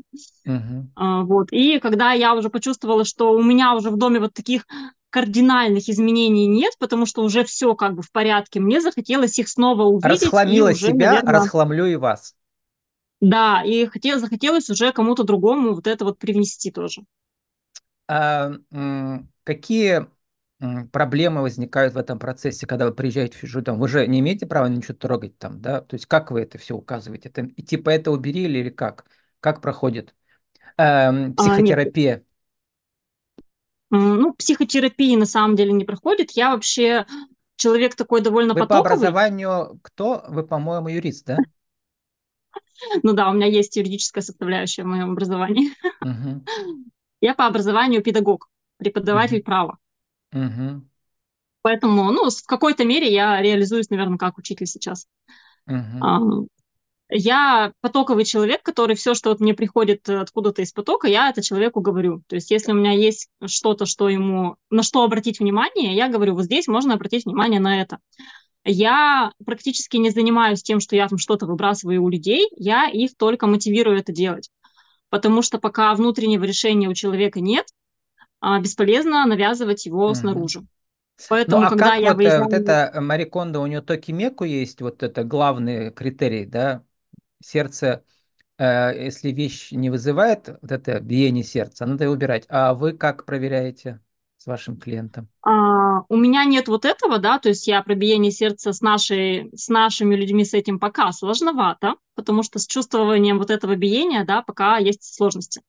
Угу. 0.46 0.90
А, 0.96 1.22
вот. 1.22 1.52
И 1.52 1.78
когда 1.78 2.12
я 2.12 2.34
уже 2.34 2.50
почувствовала, 2.50 3.04
что 3.04 3.32
у 3.32 3.42
меня 3.42 3.74
уже 3.74 3.90
в 3.90 3.96
доме 3.96 4.20
вот 4.20 4.32
таких 4.32 4.66
кардинальных 5.10 5.88
изменений 5.88 6.46
нет, 6.46 6.72
потому 6.78 7.04
что 7.04 7.22
уже 7.22 7.44
все 7.44 7.74
как 7.74 7.94
бы 7.94 8.02
в 8.02 8.12
порядке, 8.12 8.60
мне 8.60 8.80
захотелось 8.80 9.38
их 9.38 9.48
снова 9.48 9.82
увидеть. 9.82 10.22
Расхламила 10.22 10.70
уже, 10.70 10.88
себя, 10.88 11.10
наверное... 11.12 11.32
расхламлю 11.32 11.86
и 11.86 11.96
вас. 11.96 12.34
Да, 13.20 13.62
и 13.62 13.86
хотел, 13.86 14.18
захотелось 14.18 14.70
уже 14.70 14.92
кому-то 14.92 15.24
другому 15.24 15.74
вот 15.74 15.86
это 15.86 16.04
вот 16.04 16.18
привнести 16.18 16.70
тоже. 16.70 17.02
А, 18.08 18.52
какие 19.44 20.06
проблемы 20.92 21.42
возникают 21.42 21.94
в 21.94 21.98
этом 21.98 22.18
процессе, 22.18 22.66
когда 22.66 22.86
вы 22.86 22.94
приезжаете 22.94 23.36
в 23.36 23.40
чужой 23.40 23.62
дом? 23.62 23.78
Вы 23.78 23.88
же 23.88 24.06
не 24.06 24.20
имеете 24.20 24.46
права 24.46 24.66
ничего 24.68 24.94
трогать 24.94 25.38
там, 25.38 25.60
да? 25.60 25.80
То 25.80 25.94
есть 25.94 26.06
как 26.06 26.30
вы 26.30 26.42
это 26.42 26.58
все 26.58 26.76
указываете? 26.76 27.28
Это, 27.30 27.42
и 27.42 27.62
типа 27.62 27.90
это 27.90 28.10
убери 28.10 28.44
или 28.44 28.70
как? 28.70 29.06
Как 29.40 29.60
проходит 29.62 30.14
эм, 30.76 31.34
психотерапия? 31.34 32.24
А, 33.90 33.96
ну, 33.96 34.32
психотерапии 34.34 35.16
на 35.16 35.26
самом 35.26 35.56
деле 35.56 35.72
не 35.72 35.84
проходит. 35.84 36.32
Я 36.32 36.50
вообще 36.50 37.06
человек 37.56 37.94
такой 37.94 38.20
довольно 38.20 38.54
Вы 38.54 38.60
по 38.60 38.66
потоковый. 38.66 38.94
образованию 38.94 39.80
кто? 39.82 40.24
Вы, 40.28 40.46
по-моему, 40.46 40.88
юрист, 40.88 41.26
да? 41.26 41.38
Ну 43.02 43.12
да, 43.12 43.30
у 43.30 43.34
меня 43.34 43.46
есть 43.46 43.76
юридическая 43.76 44.22
составляющая 44.22 44.82
в 44.82 44.86
моем 44.86 45.12
образовании. 45.12 45.70
Я 47.20 47.34
по 47.34 47.46
образованию 47.46 48.02
педагог, 48.02 48.48
преподаватель 48.78 49.42
права. 49.42 49.78
Угу. 50.32 50.82
Поэтому, 51.62 52.10
ну, 52.10 52.30
в 52.30 52.46
какой-то 52.46 52.84
мере 52.84 53.12
я 53.12 53.40
реализуюсь, 53.42 53.90
наверное, 53.90 54.18
как 54.18 54.38
учитель 54.38 54.66
сейчас. 54.66 55.06
Угу. 55.66 56.48
Я 57.12 57.72
потоковый 57.80 58.24
человек, 58.24 58.62
который 58.62 58.94
все, 58.94 59.14
что 59.14 59.30
вот 59.30 59.40
мне 59.40 59.52
приходит 59.52 60.08
откуда-то 60.08 60.62
из 60.62 60.72
потока, 60.72 61.08
я 61.08 61.28
это 61.28 61.42
человеку 61.42 61.80
говорю. 61.80 62.22
То 62.28 62.36
есть 62.36 62.50
если 62.52 62.70
у 62.70 62.76
меня 62.76 62.92
есть 62.92 63.28
что-то, 63.46 63.84
что 63.84 64.08
ему, 64.08 64.56
на 64.70 64.84
что 64.84 65.02
обратить 65.02 65.40
внимание, 65.40 65.94
я 65.94 66.08
говорю, 66.08 66.34
вот 66.34 66.44
здесь 66.44 66.68
можно 66.68 66.94
обратить 66.94 67.24
внимание 67.24 67.58
на 67.58 67.82
это. 67.82 67.98
Я 68.64 69.32
практически 69.44 69.96
не 69.96 70.10
занимаюсь 70.10 70.62
тем, 70.62 70.78
что 70.78 70.94
я 70.94 71.08
там 71.08 71.18
что-то 71.18 71.46
выбрасываю 71.46 72.02
у 72.02 72.08
людей, 72.08 72.48
я 72.56 72.88
их 72.88 73.16
только 73.16 73.48
мотивирую 73.48 73.98
это 73.98 74.12
делать. 74.12 74.50
Потому 75.08 75.42
что 75.42 75.58
пока 75.58 75.92
внутреннего 75.94 76.44
решения 76.44 76.88
у 76.88 76.94
человека 76.94 77.40
нет, 77.40 77.66
а, 77.66 77.79
бесполезно 78.60 79.26
навязывать 79.26 79.86
его 79.86 80.06
Угу. 80.06 80.14
снаружи. 80.14 80.60
Ну, 80.60 80.66
Поэтому, 81.28 81.66
а 81.66 81.68
когда 81.68 81.86
как 81.86 82.00
я 82.00 82.14
вот, 82.14 82.20
э, 82.20 82.24
выезжаю... 82.24 82.44
вот 82.44 82.52
это 82.54 83.00
Мари 83.00 83.24
Кондо, 83.24 83.60
у 83.60 83.66
нее 83.66 83.82
токи 83.82 84.12
меку 84.12 84.44
есть, 84.44 84.80
вот 84.80 85.02
это 85.02 85.22
главный 85.24 85.90
критерий, 85.92 86.46
да, 86.46 86.82
сердце, 87.42 88.04
э, 88.58 88.92
если 89.04 89.30
вещь 89.30 89.72
не 89.72 89.90
вызывает 89.90 90.48
вот 90.62 90.72
это 90.72 91.00
биение 91.00 91.44
сердца, 91.44 91.86
надо 91.86 92.04
ее 92.04 92.10
убирать. 92.10 92.46
А 92.48 92.74
вы 92.74 92.92
как 92.92 93.26
проверяете 93.26 94.00
с 94.38 94.46
вашим 94.46 94.78
клиентом? 94.78 95.28
А, 95.42 95.52
у 96.08 96.16
меня 96.16 96.44
нет 96.44 96.68
вот 96.68 96.84
этого, 96.84 97.18
да, 97.18 97.38
то 97.38 97.48
есть 97.48 97.66
я 97.66 97.82
про 97.82 97.94
биение 97.94 98.32
сердца 98.32 98.72
с, 98.72 98.80
нашей, 98.80 99.50
с 99.54 99.68
нашими 99.68 100.14
людьми 100.14 100.44
с 100.44 100.54
этим 100.54 100.78
пока 100.78 101.12
сложновато, 101.12 101.96
потому 102.14 102.42
что 102.42 102.58
с 102.58 102.66
чувствованием 102.66 103.38
вот 103.38 103.50
этого 103.50 103.76
биения, 103.76 104.24
да, 104.24 104.42
пока 104.42 104.78
есть 104.78 105.14
сложности. 105.14 105.62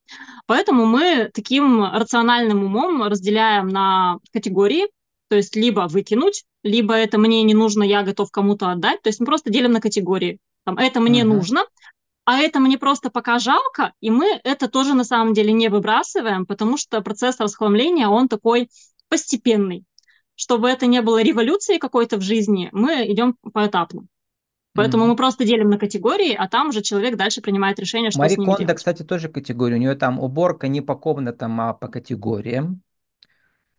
Поэтому 0.47 0.85
мы 0.85 1.29
таким 1.33 1.83
рациональным 1.83 2.63
умом 2.63 3.03
разделяем 3.03 3.67
на 3.67 4.17
категории, 4.33 4.87
то 5.29 5.35
есть 5.35 5.55
либо 5.55 5.87
выкинуть, 5.89 6.43
либо 6.63 6.93
это 6.93 7.17
мне 7.17 7.43
не 7.43 7.53
нужно, 7.53 7.83
я 7.83 8.03
готов 8.03 8.31
кому-то 8.31 8.71
отдать, 8.71 9.01
то 9.01 9.09
есть 9.09 9.19
мы 9.19 9.25
просто 9.25 9.51
делим 9.51 9.71
на 9.71 9.81
категории. 9.81 10.39
Там, 10.65 10.77
это 10.77 10.99
мне 10.99 11.23
Угу. 11.25 11.33
нужно, 11.33 11.65
а 12.25 12.39
это 12.39 12.59
мне 12.59 12.77
просто 12.77 13.09
пока 13.09 13.39
жалко, 13.39 13.93
и 13.99 14.11
мы 14.11 14.39
это 14.43 14.67
тоже 14.67 14.93
на 14.93 15.03
самом 15.03 15.33
деле 15.33 15.53
не 15.53 15.69
выбрасываем, 15.69 16.45
потому 16.45 16.77
что 16.77 17.01
процесс 17.01 17.39
расхламления, 17.39 18.07
он 18.07 18.27
такой 18.27 18.69
постепенный. 19.09 19.83
Чтобы 20.35 20.69
это 20.69 20.87
не 20.87 21.01
было 21.01 21.21
революцией 21.21 21.79
какой-то 21.79 22.17
в 22.17 22.21
жизни, 22.21 22.69
мы 22.71 23.05
идем 23.11 23.35
поэтапно. 23.53 24.07
Поэтому 24.73 25.03
Угу. 25.03 25.11
мы 25.11 25.15
просто 25.17 25.43
делим 25.43 25.69
на 25.69 25.77
категории, 25.77 26.33
а 26.33 26.47
там 26.47 26.69
уже 26.69 26.81
человек 26.81 27.17
дальше 27.17 27.41
принимает 27.41 27.77
решение, 27.79 28.09
что 28.09 28.19
Мари 28.19 28.35
с 28.35 28.37
ними 28.37 28.45
Кондо, 28.45 28.63
делать. 28.63 28.77
кстати, 28.77 29.03
тоже 29.03 29.27
категория. 29.27 29.75
У 29.75 29.79
нее 29.79 29.95
там 29.95 30.19
уборка 30.19 30.67
не 30.67 30.81
по 30.81 30.95
комнатам, 30.95 31.59
а 31.59 31.73
по 31.73 31.87
категориям. 31.89 32.81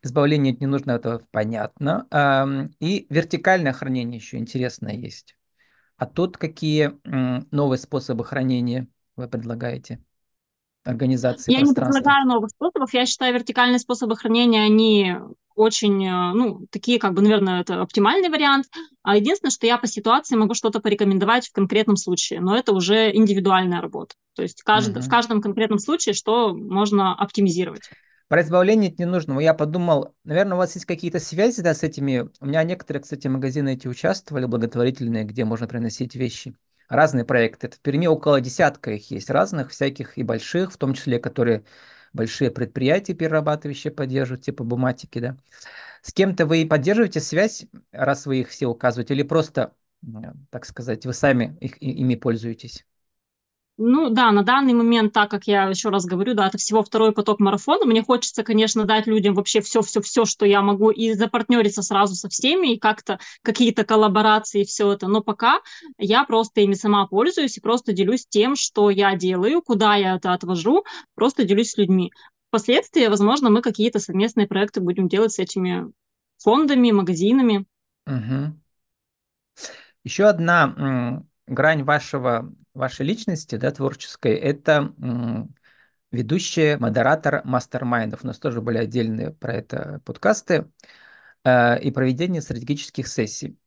Избавление 0.02 0.52
от 0.52 0.60
ненужного, 0.60 0.96
это 0.96 1.20
понятно. 1.30 2.68
И 2.80 3.06
вертикальное 3.08 3.72
хранение 3.72 4.18
еще 4.18 4.36
интересное 4.36 4.94
есть. 4.94 5.36
А 5.96 6.06
тут 6.06 6.36
какие 6.36 6.92
новые 7.54 7.78
способы 7.78 8.24
хранения 8.24 8.86
вы 9.16 9.28
предлагаете? 9.28 10.02
Организации 10.84 11.52
Я 11.52 11.60
не 11.60 11.72
предлагаю 11.72 12.26
новых 12.26 12.50
способов. 12.50 12.92
Я 12.92 13.06
считаю, 13.06 13.32
вертикальные 13.32 13.78
способы 13.78 14.16
хранения, 14.16 14.62
они 14.62 15.14
очень, 15.54 16.06
э, 16.06 16.32
ну, 16.34 16.66
такие, 16.70 16.98
как 16.98 17.14
бы, 17.14 17.22
наверное, 17.22 17.60
это 17.60 17.80
оптимальный 17.82 18.28
вариант. 18.28 18.66
А 19.02 19.16
единственное, 19.16 19.50
что 19.50 19.66
я 19.66 19.78
по 19.78 19.86
ситуации 19.86 20.36
могу 20.36 20.54
что-то 20.54 20.80
порекомендовать 20.80 21.48
в 21.48 21.52
конкретном 21.52 21.96
случае, 21.96 22.40
но 22.40 22.56
это 22.56 22.72
уже 22.72 23.14
индивидуальная 23.14 23.80
работа. 23.80 24.14
То 24.34 24.42
есть 24.42 24.62
кажд... 24.62 24.96
в 24.96 24.96
Мгм. 24.98 25.10
каждом 25.10 25.40
конкретном 25.42 25.78
случае, 25.78 26.14
что 26.14 26.54
можно 26.54 27.14
оптимизировать. 27.14 27.90
Про 28.28 28.40
избавление 28.40 28.90
от 28.90 28.98
ненужного. 28.98 29.40
Я 29.40 29.52
подумал, 29.52 30.14
наверное, 30.24 30.54
у 30.54 30.56
вас 30.58 30.74
есть 30.74 30.86
какие-то 30.86 31.18
связи 31.20 31.60
да, 31.60 31.74
с 31.74 31.82
этими. 31.82 32.30
У 32.40 32.46
меня 32.46 32.62
некоторые, 32.64 33.02
кстати, 33.02 33.28
магазины 33.28 33.74
эти 33.74 33.86
участвовали, 33.88 34.46
благотворительные, 34.46 35.24
где 35.24 35.44
можно 35.44 35.66
приносить 35.68 36.14
вещи. 36.14 36.54
Разные 36.88 37.26
проекты. 37.26 37.68
В 37.68 37.80
Перми 37.80 38.06
около 38.06 38.40
десятка 38.40 38.92
их 38.92 39.10
есть 39.10 39.28
разных, 39.28 39.70
всяких 39.70 40.16
и 40.16 40.22
больших, 40.22 40.72
в 40.72 40.78
том 40.78 40.94
числе, 40.94 41.18
которые 41.18 41.64
большие 42.12 42.50
предприятия 42.50 43.14
перерабатывающие 43.14 43.92
поддерживают, 43.92 44.44
типа 44.44 44.64
буматики, 44.64 45.18
да. 45.18 45.36
С 46.02 46.12
кем-то 46.12 46.46
вы 46.46 46.66
поддерживаете 46.66 47.20
связь, 47.20 47.66
раз 47.92 48.26
вы 48.26 48.40
их 48.40 48.48
все 48.48 48.66
указываете, 48.66 49.14
или 49.14 49.22
просто, 49.22 49.74
так 50.50 50.64
сказать, 50.66 51.06
вы 51.06 51.12
сами 51.12 51.56
их, 51.60 51.80
ими 51.82 52.14
пользуетесь? 52.16 52.86
Ну 53.78 54.10
да, 54.10 54.30
на 54.32 54.42
данный 54.42 54.74
момент, 54.74 55.14
так 55.14 55.30
как 55.30 55.46
я 55.46 55.64
еще 55.64 55.88
раз 55.88 56.04
говорю, 56.04 56.34
да, 56.34 56.46
это 56.46 56.58
всего 56.58 56.82
второй 56.82 57.12
поток 57.12 57.40
марафона, 57.40 57.86
мне 57.86 58.02
хочется, 58.02 58.42
конечно, 58.42 58.84
дать 58.84 59.06
людям 59.06 59.34
вообще 59.34 59.62
все-все-все, 59.62 60.26
что 60.26 60.44
я 60.44 60.60
могу, 60.60 60.90
и 60.90 61.14
запартнериться 61.14 61.82
сразу 61.82 62.14
со 62.14 62.28
всеми, 62.28 62.74
и 62.74 62.78
как-то 62.78 63.18
какие-то 63.40 63.84
коллаборации, 63.84 64.64
все 64.64 64.92
это. 64.92 65.08
Но 65.08 65.22
пока 65.22 65.60
я 65.98 66.24
просто 66.24 66.60
ими 66.60 66.74
сама 66.74 67.06
пользуюсь 67.06 67.56
и 67.56 67.60
просто 67.60 67.94
делюсь 67.94 68.26
тем, 68.28 68.56
что 68.56 68.90
я 68.90 69.16
делаю, 69.16 69.62
куда 69.62 69.96
я 69.96 70.16
это 70.16 70.34
отвожу, 70.34 70.84
просто 71.14 71.44
делюсь 71.44 71.70
с 71.70 71.78
людьми. 71.78 72.12
Впоследствии, 72.48 73.06
возможно, 73.06 73.48
мы 73.48 73.62
какие-то 73.62 73.98
совместные 73.98 74.46
проекты 74.46 74.80
будем 74.80 75.08
делать 75.08 75.32
с 75.32 75.38
этими 75.38 75.90
фондами, 76.36 76.90
магазинами. 76.90 77.64
Мгм. 78.04 78.62
Еще 80.04 80.24
одна 80.24 81.24
грань 81.54 81.84
вашего, 81.84 82.52
вашей 82.74 83.06
личности, 83.06 83.56
да, 83.56 83.70
творческой, 83.70 84.34
это 84.36 84.94
м, 85.00 85.54
ведущая, 86.12 86.78
модератор 86.78 87.42
mastermind 87.44 88.06
ов. 88.06 88.24
У 88.24 88.26
нас 88.26 88.38
тоже 88.38 88.60
были 88.60 88.78
отдельные 88.78 89.32
про 89.32 89.54
это 89.54 90.00
подкасты 90.04 90.70
э, 91.44 91.80
и 91.80 91.90
проведение 91.90 92.42
стратегических 92.42 93.08
сессий. 93.08 93.58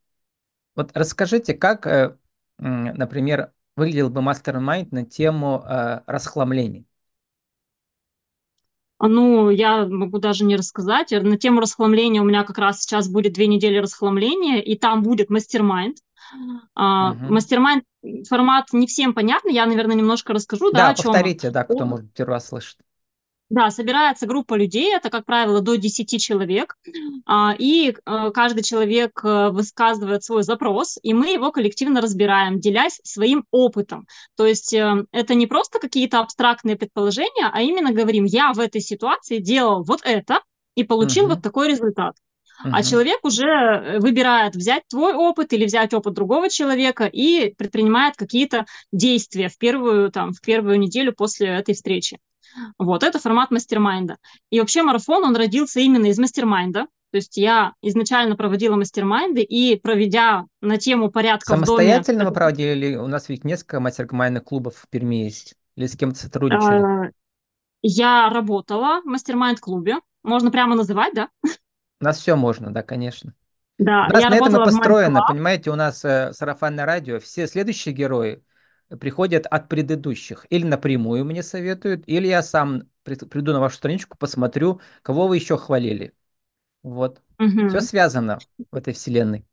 Вот 0.76 0.92
расскажите, 0.94 1.54
как, 1.54 1.86
э, 1.86 2.16
например, 2.58 3.52
выглядел 3.76 4.10
бы 4.10 4.22
mastermind 4.22 4.92
на 4.92 5.04
тему 5.04 5.64
э, 5.66 6.00
расхламлений? 6.06 6.86
Ну, 8.98 9.50
я 9.50 9.86
могу 9.86 10.18
даже 10.18 10.44
не 10.44 10.56
рассказать. 10.56 11.10
На 11.10 11.36
тему 11.36 11.60
расхламления 11.60 12.22
у 12.22 12.24
меня 12.24 12.44
как 12.44 12.58
раз 12.58 12.80
сейчас 12.80 13.08
будет 13.08 13.34
две 13.34 13.46
недели 13.46 13.78
расхламления, 13.78 14.60
и 14.60 14.76
там 14.76 15.02
будет 15.02 15.28
mastermind. 15.30 15.98
Мастер-майнд 16.74 17.84
формат 18.28 18.72
не 18.72 18.86
всем 18.86 19.14
понятно, 19.14 19.50
я, 19.50 19.66
наверное, 19.66 19.96
немножко 19.96 20.32
расскажу, 20.32 20.70
да, 20.70 20.78
Да, 20.78 20.88
о 20.90 20.94
чем 20.94 21.12
повторите, 21.12 21.50
да, 21.50 21.64
кто 21.64 21.84
может 21.84 22.12
первый 22.14 22.30
раз 22.32 22.48
слышит. 22.48 22.78
Да, 23.48 23.70
собирается 23.70 24.26
группа 24.26 24.54
людей, 24.54 24.92
это, 24.94 25.08
как 25.08 25.24
правило, 25.24 25.60
до 25.60 25.76
10 25.76 26.18
человек, 26.18 26.76
а, 27.26 27.54
и 27.56 27.90
э, 27.90 28.30
каждый 28.34 28.64
человек 28.64 29.20
э, 29.22 29.50
высказывает 29.50 30.24
свой 30.24 30.42
запрос, 30.42 30.98
и 31.02 31.14
мы 31.14 31.28
его 31.32 31.52
коллективно 31.52 32.00
разбираем, 32.00 32.58
делясь 32.58 33.00
своим 33.04 33.44
опытом. 33.52 34.06
То 34.36 34.46
есть 34.46 34.72
э, 34.74 35.04
это 35.12 35.34
не 35.34 35.46
просто 35.46 35.78
какие-то 35.78 36.18
абстрактные 36.20 36.76
предположения, 36.76 37.48
а 37.52 37.62
именно 37.62 37.92
говорим, 37.92 38.24
я 38.24 38.52
в 38.52 38.58
этой 38.58 38.80
ситуации 38.80 39.38
делал 39.38 39.84
вот 39.84 40.00
это 40.04 40.40
и 40.74 40.82
получил 40.82 41.24
Мгм. 41.26 41.34
вот 41.34 41.42
такой 41.42 41.68
результат. 41.68 42.16
А 42.64 42.68
Мгм. 42.68 42.82
человек 42.82 43.18
уже 43.24 43.98
выбирает 44.00 44.56
взять 44.56 44.82
твой 44.88 45.14
опыт 45.14 45.52
или 45.52 45.66
взять 45.66 45.94
опыт 45.94 46.14
другого 46.14 46.48
человека 46.50 47.04
и 47.04 47.54
предпринимает 47.54 48.16
какие-то 48.16 48.66
действия 48.92 49.48
в 49.48 49.56
первую, 49.58 50.10
там, 50.10 50.32
в 50.32 50.40
первую 50.40 50.78
неделю 50.80 51.12
после 51.12 51.48
этой 51.48 51.74
встречи. 51.74 52.18
Вот, 52.78 53.02
это 53.02 53.18
формат 53.18 53.50
мастер-майнда. 53.50 54.16
И 54.50 54.60
вообще 54.60 54.82
марафон, 54.82 55.24
он 55.24 55.36
родился 55.36 55.80
именно 55.80 56.06
из 56.06 56.18
мастер-майнда. 56.18 56.86
То 57.12 57.18
есть 57.18 57.36
я 57.36 57.72
изначально 57.82 58.36
проводила 58.36 58.76
мастер-майнды, 58.76 59.42
и 59.42 59.76
проведя 59.76 60.44
на 60.60 60.76
тему 60.76 61.10
порядка 61.10 61.52
в 61.52 61.64
доме... 61.64 61.66
Самостоятельно 61.66 62.24
вы 62.24 62.32
проводили, 62.32 62.86
или 62.86 62.96
у 62.96 63.06
нас 63.06 63.28
ведь 63.28 63.44
несколько 63.44 63.80
мастер-майндных 63.80 64.44
клубов 64.44 64.74
в 64.76 64.88
Перми 64.88 65.24
есть? 65.24 65.54
Или 65.76 65.86
с 65.86 65.96
кем-то 65.96 66.18
сотрудничали? 66.18 67.08
э, 67.08 67.12
Я 67.82 68.28
работала 68.28 69.00
в 69.02 69.06
мастер-майнд-клубе. 69.06 69.96
Можно 70.24 70.50
прямо 70.50 70.74
называть, 70.74 71.14
да? 71.14 71.28
У 72.00 72.04
нас 72.04 72.18
все 72.18 72.36
можно, 72.36 72.72
да, 72.72 72.82
конечно. 72.82 73.34
Да, 73.78 74.06
У 74.08 74.12
нас 74.12 74.22
я 74.22 74.30
на 74.30 74.36
этом 74.36 74.56
и 74.56 74.64
построено, 74.64 75.22
понимаете, 75.26 75.70
у 75.70 75.76
нас 75.76 76.04
э, 76.04 76.32
сарафанное 76.32 76.86
радио, 76.86 77.20
все 77.20 77.46
следующие 77.46 77.94
герои 77.94 78.42
приходят 79.00 79.46
от 79.46 79.68
предыдущих. 79.68 80.46
Или 80.50 80.64
напрямую 80.66 81.24
мне 81.24 81.42
советуют, 81.42 82.04
или 82.06 82.26
я 82.28 82.42
сам 82.42 82.88
при- 83.02 83.16
приду 83.16 83.52
на 83.52 83.60
вашу 83.60 83.76
страничку, 83.76 84.16
посмотрю, 84.18 84.80
кого 85.02 85.28
вы 85.28 85.36
еще 85.36 85.56
хвалили. 85.58 86.14
Вот. 86.82 87.22
Мгм. 87.38 87.68
Все 87.68 87.80
связано 87.82 88.46
в 88.72 88.76
этой 88.76 88.94
вселенной. 88.94 89.46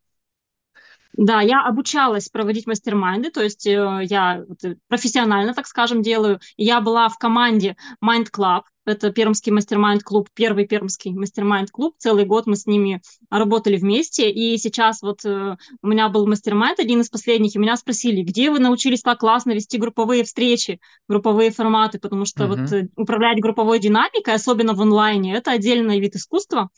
Да, 1.15 1.41
я 1.41 1.63
обучалась 1.63 2.29
проводить 2.29 2.65
мастер-майнды, 2.65 3.29
то 3.29 3.43
есть 3.43 3.67
э, 3.67 4.01
я 4.03 4.43
э, 4.63 4.75
профессионально, 4.88 5.53
так 5.53 5.67
скажем, 5.67 6.01
делаю. 6.01 6.39
Я 6.58 6.82
была 6.82 7.08
в 7.08 7.20
команде 7.20 7.77
Mind 8.03 8.29
Club, 8.36 8.63
Это 8.86 9.12
Пермский 9.12 9.51
mastermind-клуб, 9.51 10.29
первый 10.34 10.65
Пермский 10.65 11.12
mastermind-клуб. 11.12 11.95
Целый 12.00 12.25
год 12.25 12.48
мы 12.48 12.55
с 12.55 12.65
ними 12.65 13.01
работали 13.29 13.77
вместе. 13.77 14.32
И 14.32 14.58
сейчас 14.58 15.03
вот 15.03 15.24
э, 15.24 15.55
у 15.84 15.88
меня 15.88 16.10
был 16.10 16.25
mastermind, 16.25 16.79
один 16.79 17.01
из 17.01 17.10
последних, 17.10 17.55
и 17.55 17.60
меня 17.60 17.77
спросили, 17.77 18.24
где 18.24 18.50
вы 18.50 18.58
научились 18.58 19.03
так 19.03 19.20
классно 19.20 19.51
вести 19.51 19.77
групповые 19.77 20.24
встречи, 20.24 20.79
групповые 21.08 21.51
форматы, 21.51 22.00
потому 22.00 22.25
что 22.25 22.46
uh-huh. 22.46 22.48
вот 22.48 22.74
э, 22.74 22.88
управлять 22.98 23.39
групповой 23.39 23.79
динамикой, 23.79 24.34
особенно 24.34 24.74
в 24.74 24.82
онлайне, 24.82 25.36
это 25.36 25.51
отдельный 25.51 26.00
вид 26.00 26.15
искусства. 26.15 26.70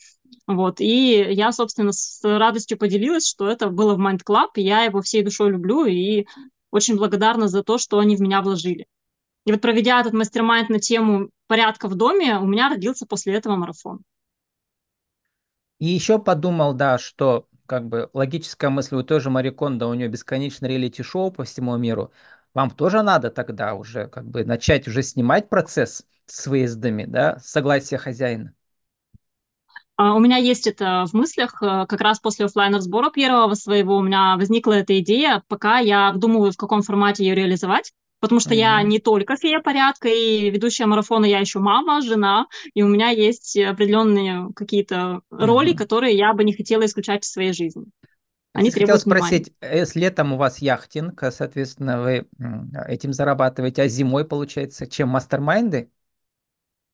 Вот, 0.46 0.80
и 0.80 1.26
я, 1.32 1.50
собственно, 1.50 1.92
с 1.92 2.20
радостью 2.22 2.78
поделилась, 2.78 3.26
что 3.28 3.48
это 3.48 3.68
было 3.68 3.96
в 3.96 4.00
Mind 4.00 4.20
Club, 4.24 4.50
я 4.56 4.84
его 4.84 5.02
всей 5.02 5.22
душой 5.22 5.50
люблю, 5.50 5.84
и 5.86 6.26
очень 6.70 6.96
благодарна 6.96 7.48
за 7.48 7.64
то, 7.64 7.78
что 7.78 7.98
они 7.98 8.16
в 8.16 8.20
меня 8.20 8.42
вложили. 8.42 8.86
И 9.44 9.52
вот 9.52 9.60
проведя 9.60 10.00
этот 10.00 10.12
мастер-майнд 10.12 10.68
на 10.68 10.80
тему 10.80 11.30
порядка 11.46 11.88
в 11.88 11.94
доме, 11.94 12.38
у 12.38 12.46
меня 12.46 12.68
родился 12.68 13.06
после 13.06 13.34
этого 13.34 13.56
марафон. 13.56 14.02
И 15.78 15.86
еще 15.86 16.18
подумал, 16.18 16.74
да, 16.74 16.98
что 16.98 17.48
как 17.66 17.86
бы 17.86 18.10
логическая 18.12 18.70
мысль, 18.70 18.96
у 18.96 19.02
той 19.02 19.20
же 19.20 19.30
Мариконда, 19.30 19.86
у 19.86 19.94
нее 19.94 20.08
бесконечное 20.08 20.70
реалити-шоу 20.70 21.30
по 21.30 21.44
всему 21.44 21.76
миру. 21.76 22.12
Вам 22.54 22.70
тоже 22.70 23.02
надо 23.02 23.30
тогда 23.30 23.74
уже 23.74 24.08
как 24.08 24.26
бы 24.26 24.44
начать 24.44 24.88
уже 24.88 25.02
снимать 25.02 25.48
процесс 25.48 26.06
с 26.26 26.46
выездами, 26.46 27.04
да, 27.04 27.38
согласие 27.38 27.98
хозяина. 27.98 28.55
А, 29.96 30.14
у 30.14 30.18
меня 30.18 30.36
есть 30.36 30.66
это 30.66 31.04
в 31.06 31.14
мыслях. 31.14 31.62
Э, 31.62 31.86
как 31.88 32.00
раз 32.00 32.20
после 32.20 32.44
офлайн 32.44 32.80
сбора 32.80 33.10
первого 33.10 33.54
своего 33.54 33.96
у 33.96 34.02
меня 34.02 34.36
возникла 34.36 34.74
эта 34.74 34.98
идея, 35.00 35.42
пока 35.48 35.78
я 35.78 36.08
обдумываю, 36.08 36.52
в 36.52 36.56
каком 36.56 36.82
формате 36.82 37.24
ее 37.24 37.34
реализовать. 37.34 37.92
Потому 38.20 38.40
что 38.40 38.54
mm-hmm. 38.54 38.58
я 38.58 38.82
не 38.82 38.98
только 38.98 39.36
фея 39.36 39.60
порядка 39.60 40.08
и 40.08 40.50
ведущая 40.50 40.86
марафона, 40.86 41.26
я 41.26 41.38
еще 41.38 41.58
мама, 41.58 42.00
жена, 42.00 42.46
и 42.72 42.82
у 42.82 42.88
меня 42.88 43.10
есть 43.10 43.56
определенные 43.58 44.48
какие-то 44.54 44.94
mm-hmm. 45.30 45.44
роли, 45.44 45.72
которые 45.74 46.16
я 46.16 46.32
бы 46.32 46.42
не 46.44 46.54
хотела 46.54 46.84
исключать 46.86 47.24
в 47.24 47.30
своей 47.30 47.52
жизни. 47.52 47.84
Они 48.54 48.70
хотел 48.70 48.98
спросить, 48.98 49.52
внимания. 49.60 49.80
если 49.80 50.00
летом 50.00 50.32
у 50.32 50.38
вас 50.38 50.58
яхтинг, 50.58 51.22
соответственно, 51.30 52.00
вы 52.00 52.26
этим 52.88 53.12
зарабатываете, 53.12 53.82
а 53.82 53.88
зимой, 53.88 54.24
получается, 54.24 54.86
чем 54.86 55.10
мастер-майнды? 55.10 55.90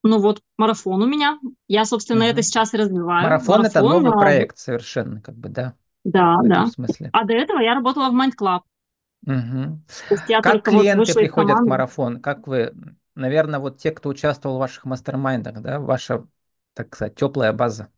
Ну 0.03 0.19
вот 0.19 0.41
марафон 0.59 1.03
у 1.03 1.07
меня. 1.07 1.39
Я, 1.69 1.85
собственно, 1.85 2.25
угу. 2.25 2.31
это 2.31 2.43
сейчас 2.43 2.75
и 2.75 2.77
развиваю. 2.77 3.23
Марафон, 3.23 3.61
марафон 3.61 3.67
это 3.67 3.81
новый 3.81 4.11
а... 4.11 4.19
проект 4.19 4.59
совершенно, 4.59 5.21
как 5.21 5.37
бы, 5.37 5.49
да. 5.49 5.75
Да, 6.05 6.39
да. 6.43 6.67
Смысле. 6.67 7.11
А 7.13 7.25
до 7.25 7.35
этого 7.35 7.61
я 7.61 7.75
работала 7.75 8.11
в 8.11 8.15
Mind 8.15 8.33
Club. 8.39 8.63
Угу. 9.25 9.81
Как 10.43 10.65
клиенты 10.65 10.99
вот 10.99 11.15
приходят 11.15 11.61
в 11.61 11.67
марафон? 11.67 12.21
Как 12.21 12.49
вы, 12.49 12.75
наверное, 13.15 13.61
вот 13.61 13.79
те, 13.79 13.93
кто 13.93 14.09
участвовал 14.09 14.57
в 14.57 14.61
ваших 14.61 14.85
мастер-майндах, 14.85 15.61
да, 15.61 15.79
ваша, 15.79 16.27
так 16.75 16.95
сказать, 16.95 17.15
теплая 17.15 17.53
база? 17.53 17.89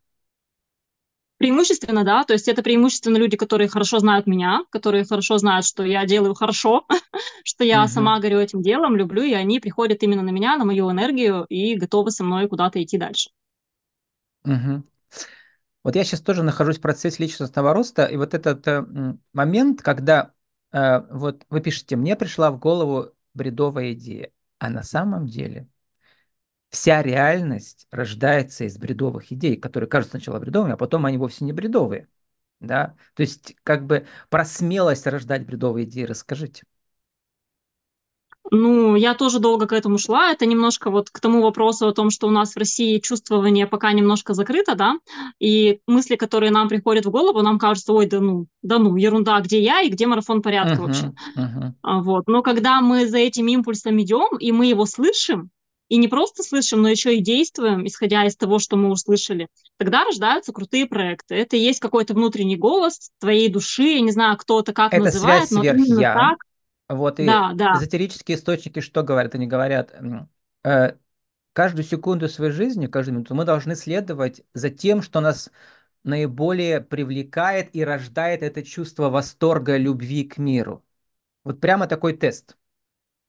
Преимущественно, 1.45 2.05
да, 2.05 2.25
то 2.25 2.33
есть 2.33 2.49
это 2.49 2.63
преимущественно 2.63 3.19
люди, 3.19 3.37
которые 3.37 3.69
хорошо 3.69 3.99
знают 3.99 4.27
меня, 4.27 4.65
которые 4.71 5.05
хорошо 5.05 5.37
знают, 5.37 5.67
что 5.67 5.85
я 5.85 6.07
делаю 6.07 6.33
хорошо, 6.33 6.87
что 7.45 7.65
я 7.65 7.85
uh-huh. 7.85 7.89
сама 7.89 8.19
горю 8.19 8.39
этим 8.39 8.63
делом, 8.63 8.97
люблю, 8.97 9.23
и 9.23 9.35
они 9.35 9.61
приходят 9.61 10.03
именно 10.03 10.23
на 10.23 10.31
меня, 10.31 10.57
на 10.57 10.65
мою 10.65 10.91
энергию 10.91 11.45
и 11.51 11.75
готовы 11.75 12.13
со 12.13 12.25
мной 12.25 12.49
куда-то 12.49 12.83
идти 12.83 12.97
дальше. 12.97 13.29
Uh-huh. 14.47 14.83
Вот 15.83 15.95
я 15.95 16.05
сейчас 16.05 16.23
тоже 16.23 16.43
нахожусь 16.43 16.79
в 16.79 16.81
процессе 16.81 17.23
личностного 17.23 17.75
роста, 17.75 18.07
и 18.07 18.17
вот 18.17 18.33
этот 18.33 18.67
э, 18.67 18.83
момент, 19.35 19.83
когда 19.83 20.33
э, 20.73 21.03
вот 21.11 21.45
вы 21.51 21.61
пишете, 21.61 21.97
мне 21.97 22.17
пришла 22.17 22.53
в 22.53 22.59
голову 22.59 23.11
бредовая 23.35 23.93
идея, 23.93 24.31
а 24.59 24.71
на 24.71 24.83
самом 24.83 25.27
деле 25.27 25.69
вся 26.75 27.03
реальность 27.03 27.87
рождается 27.93 28.65
из 28.65 28.77
бредовых 28.77 29.31
идей, 29.31 29.57
которые 29.57 29.89
кажутся 29.89 30.19
сначала 30.19 30.41
бредовыми, 30.41 30.73
а 30.73 30.77
потом 30.77 31.07
они 31.07 31.19
вовсе 31.19 31.45
не 31.45 31.53
бредовые. 31.53 32.09
Да? 32.59 32.97
То 33.15 33.23
есть 33.23 33.55
как 33.63 33.87
бы 33.87 34.07
про 34.29 34.45
смелость 34.45 35.07
рождать 35.07 35.47
бредовые 35.47 35.87
идеи 35.87 36.03
расскажите. 36.03 36.65
Ну, 38.51 38.97
я 38.97 39.15
тоже 39.15 39.39
долго 39.39 39.67
к 39.67 39.73
этому 39.73 39.99
шла. 39.99 40.33
Это 40.33 40.47
немножко 40.47 40.91
вот 40.91 41.11
к 41.11 41.21
тому 41.21 41.43
вопросу 41.43 41.87
о 41.87 41.95
том, 41.95 42.11
что 42.11 42.27
у 42.27 42.31
нас 42.31 42.55
в 42.55 42.59
России 42.59 42.99
чувствование 42.99 43.67
пока 43.67 43.93
немножко 43.93 44.35
закрыто, 44.35 44.75
да, 44.75 44.97
и 45.39 45.81
мысли, 45.87 46.17
которые 46.17 46.51
нам 46.51 46.69
приходят 46.69 47.07
в 47.07 47.11
голову, 47.11 47.41
нам 47.41 47.59
кажется, 47.59 47.93
ой, 47.93 48.07
да 48.07 48.21
ну, 48.21 48.47
да 48.63 48.79
ну, 48.79 48.97
ерунда, 48.97 49.41
где 49.41 49.63
я 49.63 49.81
и 49.81 49.89
где 49.89 50.07
марафон 50.07 50.43
порядка 50.43 50.83
uh-huh, 50.83 50.87
вообще. 50.87 51.13
Uh-huh. 51.37 52.03
Вот. 52.03 52.27
Но 52.27 52.43
когда 52.43 52.81
мы 52.83 53.07
за 53.07 53.19
этим 53.19 53.47
импульсом 53.47 54.01
идем, 54.03 54.37
и 54.37 54.53
мы 54.53 54.67
его 54.67 54.85
слышим, 54.85 55.51
и 55.95 55.97
не 55.97 56.09
просто 56.09 56.43
слышим, 56.43 56.83
но 56.83 56.89
еще 56.89 57.17
и 57.17 57.21
действуем, 57.21 57.87
исходя 57.87 58.27
из 58.27 58.35
того, 58.35 58.59
что 58.59 58.75
мы 58.77 58.91
услышали, 58.91 59.47
тогда 59.77 60.05
рождаются 60.05 60.53
крутые 60.53 60.87
проекты. 60.87 61.37
Это 61.37 61.55
и 61.55 61.61
есть 61.61 61.79
какой-то 61.79 62.15
внутренний 62.15 62.57
голос 62.57 63.13
твоей 63.21 63.49
души, 63.49 63.85
я 63.85 64.01
не 64.01 64.11
знаю, 64.11 64.37
кто 64.37 64.59
это 64.59 64.73
как 64.73 64.93
это 64.93 65.05
называет, 65.05 65.47
связь 65.47 65.53
но 65.53 65.63
именно 65.63 66.01
я. 66.01 66.15
так. 66.15 66.39
Вот 66.89 67.21
и 67.21 67.27
да, 67.27 67.53
да. 67.55 67.77
эзотерические 67.77 68.37
источники 68.37 68.81
что 68.81 69.05
говорят? 69.05 69.37
Они 69.37 69.47
говорят, 69.47 69.95
э, 70.65 70.97
каждую 71.53 71.85
секунду 71.85 72.29
своей 72.29 72.51
жизни, 72.51 72.89
каждую 72.89 73.15
минуту 73.15 73.37
мы 73.37 73.45
должны 73.45 73.77
следовать 73.77 74.43
за 74.53 74.71
тем, 74.71 75.01
что 75.01 75.21
нас 75.21 75.53
наиболее 76.03 76.81
привлекает 76.81 77.71
и 77.73 77.85
рождает 77.85 78.43
это 78.43 78.65
чувство 78.65 79.11
восторга, 79.11 79.77
любви 79.77 80.25
к 80.25 80.39
миру. 80.39 80.85
Вот 81.45 81.61
прямо 81.61 81.87
такой 81.87 82.15
тест. 82.15 82.57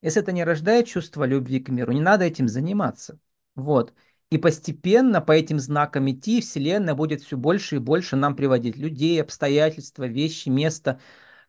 Если 0.01 0.21
это 0.21 0.31
не 0.31 0.43
рождает 0.43 0.87
чувство 0.87 1.23
любви 1.23 1.59
к 1.59 1.69
миру, 1.69 1.91
не 1.91 2.01
надо 2.01 2.25
этим 2.25 2.47
заниматься. 2.47 3.19
Вот. 3.55 3.93
И 4.29 4.37
постепенно 4.37 5.21
по 5.21 5.31
этим 5.31 5.59
знакам 5.59 6.09
идти, 6.11 6.41
Вселенная 6.41 6.95
будет 6.95 7.21
все 7.21 7.37
больше 7.37 7.75
и 7.77 7.79
больше 7.79 8.15
нам 8.15 8.35
приводить 8.35 8.77
людей, 8.77 9.21
обстоятельства, 9.21 10.05
вещи, 10.05 10.49
места, 10.49 10.99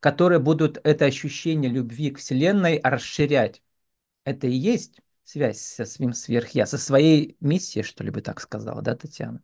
которые 0.00 0.38
будут 0.38 0.78
это 0.84 1.06
ощущение 1.06 1.70
любви 1.70 2.10
к 2.10 2.18
Вселенной 2.18 2.80
расширять. 2.82 3.62
Это 4.24 4.46
и 4.46 4.52
есть 4.52 5.00
связь 5.24 5.60
со 5.60 5.84
своим 5.84 6.12
сверхя, 6.12 6.66
со 6.66 6.78
своей 6.78 7.36
миссией, 7.40 7.82
что 7.82 8.04
ли 8.04 8.10
бы 8.10 8.22
так 8.22 8.40
сказала, 8.40 8.82
да, 8.82 8.94
Татьяна? 8.96 9.42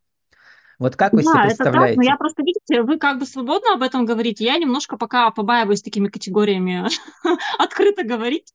Вот 0.79 0.97
как 0.97 1.13
вы 1.13 1.23
да, 1.23 1.31
себе 1.31 1.43
представляете? 1.43 1.95
Это 1.95 1.95
так, 1.95 1.97
но 1.97 2.03
я 2.03 2.17
просто, 2.17 2.43
видите, 2.43 2.83
вы 2.83 2.99
как 2.99 3.19
бы 3.19 3.27
свободно 3.27 3.75
об 3.75 3.83
этом 3.83 4.05
говорите. 4.05 4.45
Я 4.45 4.59
немножко 4.59 4.97
пока 4.97 5.31
побаиваюсь 5.31 5.83
такими 5.83 6.09
категориями 6.09 6.87
открыто 7.63 8.05
говорить. 8.05 8.53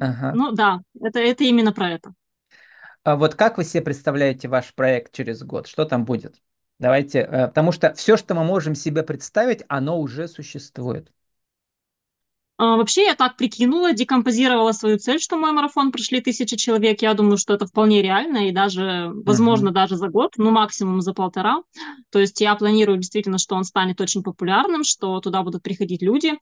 Ага. 0.00 0.32
Ну 0.34 0.52
да, 0.52 0.80
это, 1.00 1.20
это 1.20 1.44
именно 1.44 1.72
про 1.72 1.90
это. 1.90 2.14
А 3.02 3.16
вот 3.16 3.34
как 3.34 3.58
вы 3.58 3.64
себе 3.64 3.82
представляете 3.82 4.48
ваш 4.48 4.74
проект 4.74 5.12
через 5.12 5.42
год? 5.42 5.66
Что 5.66 5.84
там 5.84 6.04
будет? 6.04 6.36
Давайте, 6.78 7.20
э, 7.20 7.46
потому 7.48 7.70
что 7.70 7.92
все, 7.94 8.16
что 8.16 8.34
мы 8.34 8.44
можем 8.44 8.74
себе 8.74 9.02
представить, 9.02 9.62
оно 9.68 10.00
уже 10.00 10.26
существует. 10.26 11.12
А, 12.56 12.76
вообще, 12.76 13.04
я 13.04 13.14
так 13.14 13.36
прикинула, 13.36 13.92
декомпозировала 13.92 14.70
свою 14.72 14.98
цель, 14.98 15.18
что 15.18 15.36
мой 15.36 15.50
марафон 15.52 15.90
прошли 15.90 16.20
тысячи 16.20 16.56
человек. 16.56 17.02
Я 17.02 17.14
думаю, 17.14 17.36
что 17.36 17.54
это 17.54 17.66
вполне 17.66 18.00
реально 18.00 18.48
и 18.48 18.52
даже, 18.52 19.10
возможно, 19.12 19.70
uh-huh. 19.70 19.72
даже 19.72 19.96
за 19.96 20.08
год, 20.08 20.34
ну, 20.36 20.52
максимум 20.52 21.00
за 21.00 21.14
полтора. 21.14 21.62
То 22.12 22.20
есть 22.20 22.40
я 22.40 22.54
планирую 22.54 22.98
действительно, 22.98 23.38
что 23.38 23.56
он 23.56 23.64
станет 23.64 24.00
очень 24.00 24.22
популярным, 24.22 24.84
что 24.84 25.18
туда 25.20 25.42
будут 25.42 25.64
приходить 25.64 26.02
люди. 26.02 26.34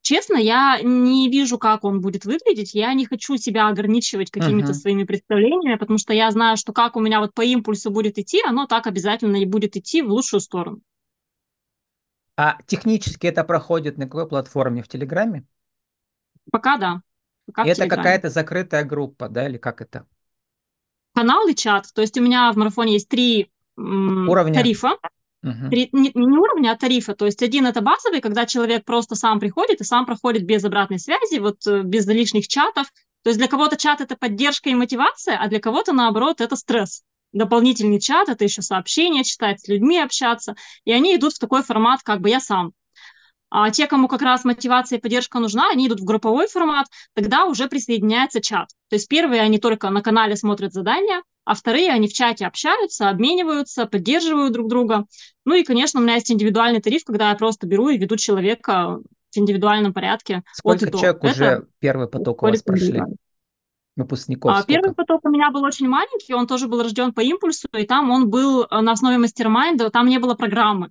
Честно, 0.00 0.38
я 0.38 0.80
не 0.82 1.28
вижу, 1.28 1.58
как 1.58 1.84
он 1.84 2.00
будет 2.00 2.24
выглядеть. 2.24 2.72
Я 2.72 2.94
не 2.94 3.04
хочу 3.04 3.36
себя 3.36 3.68
ограничивать 3.68 4.30
какими-то 4.30 4.72
uh-huh. 4.72 4.74
своими 4.74 5.04
представлениями, 5.04 5.76
потому 5.76 5.98
что 5.98 6.14
я 6.14 6.30
знаю, 6.30 6.56
что 6.56 6.72
как 6.72 6.96
у 6.96 7.00
меня 7.00 7.20
вот 7.20 7.34
по 7.34 7.42
импульсу 7.42 7.90
будет 7.90 8.18
идти, 8.18 8.40
оно 8.46 8.66
так 8.66 8.86
обязательно 8.86 9.36
и 9.36 9.44
будет 9.44 9.76
идти 9.76 10.00
в 10.00 10.10
лучшую 10.10 10.40
сторону. 10.40 10.80
А 12.42 12.56
технически 12.66 13.26
это 13.26 13.44
проходит 13.44 13.98
на 13.98 14.06
какой 14.06 14.26
платформе? 14.26 14.82
В 14.82 14.88
Телеграме? 14.88 15.44
Пока 16.50 16.78
да. 16.78 17.02
Пока 17.44 17.66
это 17.66 17.86
какая-то 17.86 18.30
закрытая 18.30 18.82
группа, 18.84 19.28
да, 19.28 19.46
или 19.46 19.58
как 19.58 19.82
это? 19.82 20.06
Канал 21.14 21.46
и 21.48 21.54
чат. 21.54 21.92
То 21.94 22.00
есть 22.00 22.16
у 22.16 22.22
меня 22.22 22.50
в 22.50 22.56
марафоне 22.56 22.94
есть 22.94 23.10
три 23.10 23.50
Уровня. 23.76 24.54
тарифа. 24.54 24.96
Угу. 25.42 25.68
Три, 25.68 25.90
не, 25.92 26.12
не 26.14 26.38
уровня, 26.38 26.70
а 26.70 26.76
тарифа. 26.78 27.14
То 27.14 27.26
есть 27.26 27.42
один 27.42 27.66
это 27.66 27.82
базовый, 27.82 28.22
когда 28.22 28.46
человек 28.46 28.86
просто 28.86 29.16
сам 29.16 29.38
приходит 29.38 29.82
и 29.82 29.84
сам 29.84 30.06
проходит 30.06 30.46
без 30.46 30.64
обратной 30.64 30.98
связи, 30.98 31.40
вот 31.40 31.66
э, 31.66 31.82
без 31.82 32.06
лишних 32.06 32.48
чатов. 32.48 32.90
То 33.22 33.28
есть 33.28 33.38
для 33.38 33.48
кого-то 33.48 33.76
чат 33.76 34.00
это 34.00 34.16
поддержка 34.16 34.70
и 34.70 34.74
мотивация, 34.74 35.36
а 35.36 35.46
для 35.48 35.60
кого-то 35.60 35.92
наоборот 35.92 36.40
это 36.40 36.56
стресс 36.56 37.02
дополнительный 37.32 38.00
чат, 38.00 38.28
это 38.28 38.44
еще 38.44 38.62
сообщения 38.62 39.24
читать, 39.24 39.60
с 39.60 39.68
людьми 39.68 39.98
общаться, 39.98 40.54
и 40.84 40.92
они 40.92 41.16
идут 41.16 41.34
в 41.34 41.38
такой 41.38 41.62
формат, 41.62 42.02
как 42.02 42.20
бы 42.20 42.30
я 42.30 42.40
сам. 42.40 42.72
А 43.50 43.70
те, 43.70 43.88
кому 43.88 44.06
как 44.06 44.22
раз 44.22 44.44
мотивация 44.44 44.98
и 44.98 45.00
поддержка 45.00 45.40
нужна, 45.40 45.70
они 45.70 45.88
идут 45.88 46.00
в 46.00 46.04
групповой 46.04 46.46
формат, 46.46 46.86
тогда 47.14 47.46
уже 47.46 47.68
присоединяется 47.68 48.40
чат. 48.40 48.68
То 48.88 48.94
есть 48.94 49.08
первые 49.08 49.42
они 49.42 49.58
только 49.58 49.90
на 49.90 50.02
канале 50.02 50.36
смотрят 50.36 50.72
задания, 50.72 51.22
а 51.44 51.54
вторые 51.54 51.90
они 51.90 52.06
в 52.06 52.12
чате 52.12 52.46
общаются, 52.46 53.08
обмениваются, 53.08 53.86
поддерживают 53.86 54.52
друг 54.52 54.68
друга. 54.68 55.06
Ну 55.44 55.54
и, 55.54 55.64
конечно, 55.64 55.98
у 55.98 56.02
меня 56.02 56.14
есть 56.14 56.30
индивидуальный 56.30 56.80
тариф, 56.80 57.02
когда 57.04 57.30
я 57.30 57.34
просто 57.34 57.66
беру 57.66 57.88
и 57.88 57.98
веду 57.98 58.16
человека 58.16 59.00
в 59.32 59.36
индивидуальном 59.36 59.92
порядке. 59.92 60.42
Сколько 60.52 60.88
человек 60.90 61.24
уже 61.24 61.66
первый 61.80 62.06
поток 62.06 62.44
у 62.44 62.46
вас 62.46 62.62
прошли? 62.62 63.02
Выпускников 63.96 64.56
А 64.56 64.62
первый 64.64 64.94
поток 64.94 65.24
у 65.24 65.28
меня 65.30 65.50
был 65.50 65.62
очень 65.64 65.88
маленький, 65.88 66.34
он 66.34 66.46
тоже 66.46 66.66
был 66.68 66.82
рожден 66.82 67.12
по 67.12 67.20
импульсу, 67.20 67.68
и 67.76 67.86
там 67.86 68.10
он 68.10 68.30
был 68.30 68.64
э, 68.64 68.80
на 68.80 68.92
основе 68.92 69.18
мастер-майнда, 69.18 69.90
там 69.90 70.08
не 70.08 70.18
было 70.18 70.34
программы. 70.34 70.88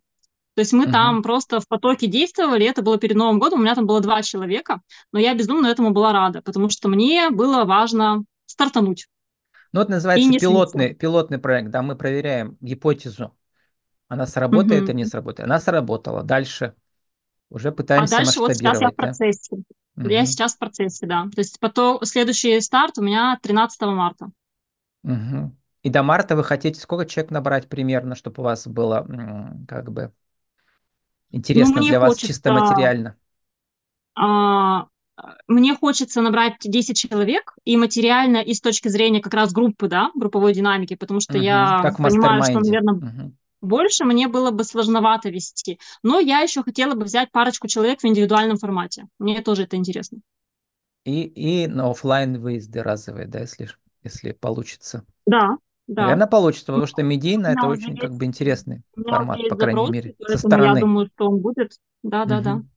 То 0.55 0.61
есть 0.61 0.73
мы 0.73 0.87
Мгм. 0.87 0.91
там 0.91 1.23
просто 1.23 1.59
в 1.61 1.67
потоке 1.67 2.07
действовали, 2.07 2.65
это 2.65 2.81
было 2.81 2.97
перед 2.97 3.17
Новым 3.17 3.39
годом, 3.39 3.59
у 3.59 3.63
меня 3.63 3.75
там 3.75 3.87
было 3.87 4.01
два 4.01 4.21
человека, 4.23 4.81
но 5.13 5.19
я 5.19 5.33
безумно 5.35 5.67
этому 5.67 5.91
была 5.91 6.13
рада, 6.13 6.41
потому 6.41 6.69
что 6.69 6.89
мне 6.89 7.29
было 7.31 7.65
важно 7.65 8.23
стартануть 8.45 9.07
Ну, 9.71 9.81
это 9.81 9.91
называется 9.91 10.33
слиться. 10.33 10.49
пилотный, 10.49 10.93
пилотный 10.95 11.37
проект, 11.37 11.69
да, 11.69 11.81
мы 11.81 11.95
проверяем 11.95 12.57
гипотезу, 12.59 13.37
она 14.09 14.27
сработает 14.27 14.89
Мгм. 14.89 14.89
или 14.89 14.97
не 14.97 15.05
сработает. 15.05 15.47
Она 15.49 15.59
сработала. 15.59 16.23
Дальше 16.23 16.75
уже 17.49 17.71
А 17.93 18.07
пытаемся 18.07 18.07
дальше 18.07 18.39
вот 18.39 18.55
сейчас 18.55 18.81
я 18.81 18.89
в 18.89 18.93
масштабировать, 18.93 18.97
да? 18.99 19.19
Процессе. 20.03 20.15
Я 20.15 20.25
сейчас 20.25 20.55
в 20.55 20.59
процессе, 20.59 21.05
да. 21.07 21.23
То 21.33 21.41
есть 21.41 21.59
потом, 21.59 22.03
следующий 22.05 22.59
старт 22.61 22.97
у 22.97 23.01
меня 23.01 23.37
13 23.41 23.95
марта. 23.95 24.31
Мгм. 25.03 25.57
И 25.83 25.89
до 25.89 26.03
марта 26.03 26.35
вы 26.35 26.43
хотите 26.43 26.79
сколько 26.79 27.05
человек 27.05 27.31
набрать 27.31 27.67
примерно, 27.69 28.15
чтобы 28.15 28.41
у 28.41 28.43
вас 28.45 28.67
было 28.67 29.05
как 29.67 29.91
бы 29.91 30.13
Ну, 31.53 31.65
интересно 31.65 31.79
мне 31.81 31.89
для 31.89 31.99
вас 31.99 32.17
чисто 32.17 32.51
материально? 32.51 33.17
А, 34.15 34.87
мне 35.47 35.75
хочется 35.75 36.21
набрать 36.21 36.55
10 36.63 36.97
человек 36.97 37.55
и 37.65 37.77
материально, 37.77 38.37
и 38.37 38.53
с 38.53 38.61
точки 38.61 38.87
зрения 38.87 39.21
как 39.21 39.33
раз 39.33 39.51
группы, 39.53 39.87
да, 39.87 40.11
групповой 40.15 40.53
динамики, 40.53 40.95
потому 40.95 41.19
что 41.19 41.37
Мгм. 41.37 41.43
я 41.45 41.81
Как 41.81 41.97
понимаю, 42.01 42.43
что, 42.43 42.59
наверное, 42.59 43.01
Мгм. 43.01 43.37
Больше 43.61 44.05
мне 44.05 44.27
было 44.27 44.51
бы 44.51 44.63
сложновато 44.63 45.29
вести. 45.29 45.79
Но 46.03 46.19
я 46.19 46.39
еще 46.41 46.63
хотела 46.63 46.95
бы 46.95 47.05
взять 47.05 47.31
парочку 47.31 47.67
человек 47.67 48.01
в 48.01 48.05
индивидуальном 48.05 48.57
формате. 48.57 49.07
Мне 49.19 49.41
тоже 49.41 49.63
это 49.63 49.75
интересно. 49.75 50.19
И, 51.05 51.23
и 51.23 51.67
на 51.67 51.89
оффлайн 51.89 52.39
выезды 52.39 52.83
разовые, 52.83 53.27
да, 53.27 53.39
если, 53.39 53.69
если 54.03 54.31
получится. 54.31 55.05
Да, 55.25 55.57
да. 55.87 56.01
Наверное, 56.01 56.27
получится, 56.27 56.67
потому 56.67 56.87
что 56.87 57.03
медийно 57.03 57.47
это 57.47 57.67
очень 57.67 57.97
как 57.97 58.11
бы 58.13 58.25
есть, 58.25 58.27
интересный 58.27 58.83
формат, 59.05 59.39
по 59.39 59.55
есть 59.55 59.59
крайней 59.59 59.81
запросы, 59.81 59.91
мере, 59.91 60.15
со 60.25 60.27
поэтому 60.27 60.53
я 60.63 60.69
стороны. 60.69 60.79
думаю, 60.81 61.09
что 61.15 61.29
он 61.29 61.39
будет. 61.39 61.71
Да, 62.03 62.25
да, 62.25 62.41
да. 62.41 62.53
Мгм. 62.55 62.69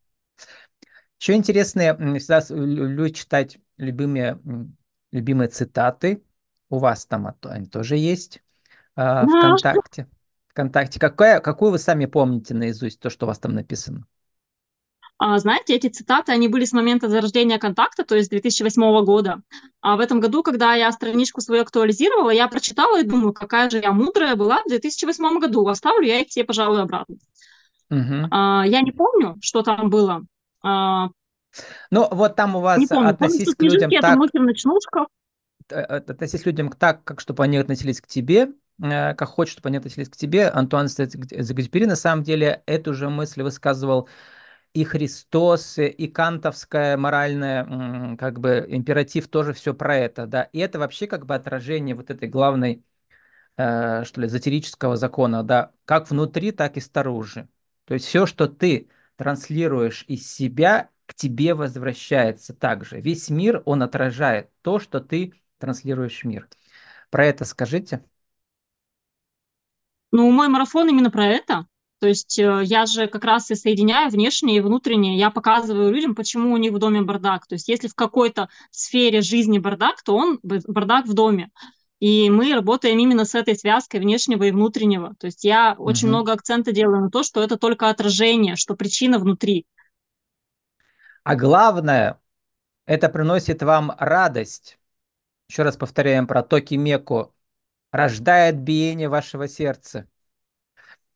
Еще 1.21 1.35
интересные, 1.35 1.91
м, 1.91 2.19
всегда 2.19 2.43
люблю 2.51 3.09
читать 3.11 3.59
любимые, 3.77 4.41
любимые 5.13 5.49
цитаты. 5.49 6.23
У 6.69 6.79
вас 6.79 7.07
там 7.07 7.35
они 7.45 7.67
тоже 7.67 7.97
есть 7.97 8.43
а, 8.97 9.27
ВКонтакте. 9.29 10.09
ВКонтакте. 10.53 11.01
Какая, 11.01 11.41
какую 11.41 11.73
вы 11.73 11.79
сами 11.79 12.07
помните 12.07 12.55
наизусть, 12.55 13.01
то, 13.01 13.11
что 13.11 13.27
у 13.27 13.29
вас 13.29 13.39
там 13.39 13.55
написано? 13.55 14.07
А, 15.19 15.39
знаете, 15.39 15.75
эти 15.75 15.89
цитаты, 15.89 16.33
они 16.33 16.49
были 16.49 16.65
с 16.65 16.73
момента 16.73 17.09
зарождения 17.09 17.59
контакта, 17.59 18.05
то 18.05 18.17
есть 18.17 18.31
2008 18.31 19.05
года. 19.05 19.41
А 19.81 19.97
в 19.97 20.01
этом 20.01 20.21
году, 20.21 20.43
когда 20.43 20.75
я 20.75 20.91
страничку 20.91 21.41
свою 21.41 21.63
актуализировала, 21.63 22.31
я 22.31 22.49
прочитала 22.49 23.01
и 23.01 23.05
думаю, 23.05 23.33
какая 23.33 23.71
же 23.71 23.79
я 23.79 23.93
мудрая 23.93 24.35
была 24.35 24.63
в 24.65 24.69
2008 24.69 25.39
году. 25.39 25.67
Оставлю 25.69 26.07
я 26.07 26.21
их 26.21 26.29
все, 26.29 26.43
пожалуй, 26.45 26.83
обратно. 26.83 27.17
Мгм. 27.89 28.29
А, 28.31 28.65
я 28.67 28.81
не 28.81 28.91
помню, 28.91 29.37
что 29.41 29.63
там 29.63 29.91
было. 29.91 30.23
А, 30.63 31.09
Ну, 31.91 32.09
вот 32.11 32.35
там 32.35 32.57
у 32.57 32.59
не 32.59 32.65
вас 32.65 32.89
помню. 32.89 32.89
Помню, 32.89 33.09
что 33.11 33.25
относись 33.27 33.55
к 33.55 33.63
людям 33.63 33.91
так, 33.91 34.19
э, 35.71 35.75
э, 35.77 35.97
относись 35.97 36.43
к 36.43 36.47
людям 36.47 36.71
так, 36.71 37.05
как 37.05 37.21
чтобы 37.21 37.45
они 37.45 37.59
относились 37.59 38.01
к 38.01 38.07
тебе, 38.07 38.41
э, 38.43 38.49
как 38.83 39.29
хочешь, 39.29 39.53
чтобы 39.53 39.69
они 39.69 39.79
относились 39.79 40.09
к 40.09 40.17
тебе. 40.17 40.49
Антуан 40.49 40.87
Экзюпери 40.87 41.87
на 41.87 41.97
самом 41.97 42.25
деле 42.25 42.63
эту 42.67 42.95
же 42.95 43.09
мысль 43.09 43.43
высказывал 43.43 44.09
и 44.75 44.85
Христос, 44.85 45.79
и 45.79 46.09
кантовская 46.09 46.97
моральная, 46.97 48.17
как 48.17 48.41
бы 48.41 48.65
императив 48.69 49.29
тоже 49.29 49.53
все 49.53 49.75
про 49.75 49.97
это, 49.97 50.27
да. 50.27 50.45
И 50.45 50.59
это 50.59 50.79
вообще 50.79 51.07
как 51.07 51.27
бы 51.27 51.35
отражение 51.35 51.95
вот 51.95 52.11
этой 52.11 52.29
главной, 52.29 52.83
э, 53.59 54.05
что 54.05 54.21
ли, 54.21 54.27
эзотерического 54.29 54.97
закона, 54.97 55.43
да, 55.43 55.73
как 55.85 56.11
внутри, 56.11 56.53
так 56.53 56.77
и 56.77 56.81
снаружи. 56.81 57.49
То 57.85 57.95
есть 57.95 58.07
все, 58.07 58.27
что 58.27 58.49
ты 58.49 58.89
транслируешь 59.17 60.05
из 60.09 60.31
себя, 60.33 60.89
к 61.07 61.15
тебе 61.15 61.55
возвращается 61.55 62.55
также. 62.55 63.01
Весь 63.01 63.29
мир, 63.29 63.63
он 63.67 63.83
отражает 63.83 64.51
то, 64.63 64.79
что 64.79 65.01
ты 65.01 65.35
транслируешь 65.59 66.23
в 66.23 66.25
мир. 66.25 66.49
Про 67.11 67.27
это 67.27 67.45
скажите. 67.45 68.03
Ну, 70.13 70.31
мой 70.31 70.49
марафон 70.49 70.89
именно 70.89 71.11
про 71.11 71.27
это. 71.27 71.67
То 72.01 72.09
есть 72.09 72.39
э, 72.39 72.63
я 72.65 72.87
же 72.87 73.07
как 73.07 73.25
раз 73.25 73.51
и 73.51 73.55
соединяю 73.55 74.11
внешнее 74.11 74.59
и 74.59 74.61
внутреннее. 74.61 75.17
Я 75.17 75.31
показываю 75.31 75.93
людям, 75.93 76.15
почему 76.15 76.53
у 76.53 76.57
них 76.57 76.73
в 76.73 76.79
доме 76.79 77.03
бардак. 77.03 77.47
То 77.47 77.55
есть 77.55 77.69
если 77.69 77.89
в 77.89 77.95
какой-то 77.95 78.49
сфере 78.71 79.21
жизни 79.21 79.59
бардак, 79.59 80.03
то 80.03 80.17
он 80.17 80.41
бардак 80.43 81.07
в 81.07 81.15
доме. 81.15 81.51
И 82.01 82.29
мы 82.31 82.53
работаем 82.53 82.99
именно 82.99 83.25
с 83.25 83.37
этой 83.37 83.55
связкой 83.57 84.01
внешнего 84.01 84.43
и 84.43 84.51
внутреннего. 84.51 85.15
То 85.21 85.27
есть 85.27 85.45
я 85.45 85.77
очень 85.79 86.09
Мгм. 86.09 86.09
много 86.09 86.33
акцента 86.33 86.73
делаю 86.73 87.03
на 87.03 87.11
то, 87.11 87.23
что 87.23 87.41
это 87.43 87.57
только 87.57 87.89
отражение, 87.89 88.57
что 88.57 88.75
причина 88.75 89.21
внутри. 89.21 89.65
А 91.25 91.37
главное, 91.37 92.21
это 92.87 93.09
приносит 93.09 93.63
вам 93.63 93.93
радость. 93.99 94.79
Еще 95.49 95.63
раз 95.65 95.77
повторяем 95.77 96.27
про 96.27 96.43
токи 96.45 96.75
Меку. 96.77 97.35
Рождает 97.93 98.59
биение 98.61 99.09
вашего 99.09 99.49
сердца. 99.49 100.09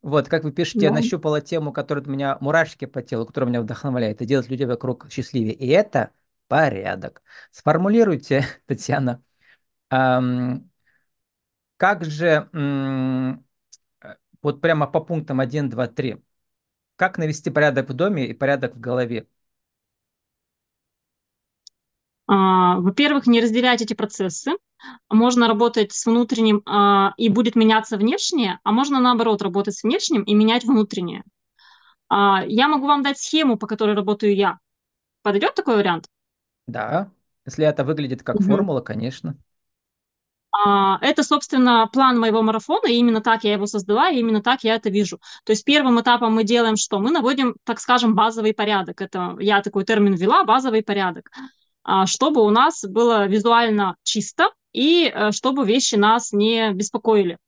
Вот, 0.03 0.29
как 0.29 0.45
вы 0.45 0.53
пишете, 0.53 0.87
я 0.87 0.91
Да. 0.91 0.97
нащупала 0.97 1.41
тему, 1.41 1.73
которая 1.73 2.05
у 2.05 2.09
меня 2.11 2.39
мурашки 2.41 2.85
по 2.85 3.03
телу, 3.03 3.27
которая 3.27 3.49
меня 3.51 3.61
вдохновляет, 3.62 4.23
и 4.23 4.27
делать 4.27 4.49
людей 4.49 4.67
вокруг 4.67 5.07
счастливее. 5.11 5.55
И 5.55 5.67
это 5.69 6.11
порядок. 6.49 7.23
Сформулируйте, 7.51 8.45
Татьяна, 8.67 9.23
ам, 9.91 10.71
как 11.77 12.05
же 12.05 12.49
м, 12.53 13.45
э, 14.03 14.17
вот 14.43 14.61
прямо 14.61 14.87
по 14.87 15.01
пунктам 15.01 15.41
один, 15.41 15.69
2, 15.71 15.89
3. 15.89 16.23
Как 16.97 17.19
навести 17.19 17.51
порядок 17.51 17.91
в 17.91 17.95
доме 17.95 18.27
и 18.29 18.35
порядок 18.35 18.77
в 18.77 18.81
голове? 18.81 19.29
А, 22.27 22.79
Во-первых, 22.81 23.27
не 23.27 23.41
разделять 23.41 23.83
эти 23.83 23.95
процессы. 23.95 24.53
Можно 25.11 25.49
работать 25.49 25.93
с 25.93 26.07
внутренним, 26.07 26.62
а, 26.67 27.12
и 27.17 27.29
будет 27.29 27.57
меняться 27.57 27.97
внешнее, 27.97 28.61
а 28.62 28.73
можно 28.73 29.01
наоборот 29.01 29.43
работать 29.43 29.75
с 29.77 29.83
внешним 29.85 30.23
и 30.23 30.35
менять 30.35 30.65
внутреннее. 30.65 31.25
А, 32.09 32.45
Я 32.47 32.69
могу 32.69 32.87
вам 32.87 33.03
дать 33.03 33.19
схему, 33.19 33.57
по 33.59 33.67
которой 33.67 33.95
работаю 33.97 34.35
я. 34.35 34.59
Подойдет 35.23 35.55
такой 35.55 35.77
вариант? 35.77 36.07
Да, 36.67 37.11
если 37.45 37.67
это 37.67 37.85
выглядит 37.85 38.23
как 38.23 38.41
Мгм. 38.41 38.47
формула, 38.47 38.81
конечно. 38.81 39.37
Это, 41.03 41.23
собственно, 41.23 41.87
план 41.93 42.19
моего 42.19 42.43
марафона, 42.43 42.87
и 42.89 42.95
именно 42.95 43.21
так 43.21 43.45
я 43.45 43.53
его 43.53 43.67
создала, 43.67 44.09
и 44.11 44.19
именно 44.19 44.43
так 44.43 44.65
я 44.65 44.75
это 44.77 44.89
вижу. 44.89 45.19
То 45.45 45.53
есть 45.53 45.65
первым 45.65 46.01
этапом 46.01 46.35
мы 46.35 46.45
делаем 46.45 46.77
что? 46.77 46.99
Мы 46.99 47.11
наводим, 47.11 47.57
так 47.65 47.79
скажем, 47.79 48.15
базовый 48.15 48.55
порядок. 48.55 49.01
Это 49.03 49.37
я 49.39 49.61
такой 49.62 49.85
термин 49.85 50.15
ввела, 50.15 50.45
базовый 50.45 50.83
порядок. 50.83 51.31
А, 51.88 52.05
Чтобы 52.07 52.42
у 52.44 52.51
нас 52.51 52.85
было 52.85 53.29
визуально 53.29 53.96
чисто, 54.03 54.51
и 54.72 55.09
э, 55.09 55.31
чтобы 55.31 55.64
вещи 55.64 55.94
нас 55.94 56.33
не 56.33 56.72
беспокоили. 56.72 57.38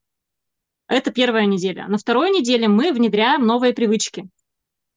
Это 0.86 1.10
первая 1.10 1.44
неделя. 1.44 1.88
На 1.88 1.98
второй 1.98 2.30
неделе 2.30 2.68
мы 2.68 2.92
внедряем 2.92 3.44
новые 3.44 3.74
привычки. 3.74 4.28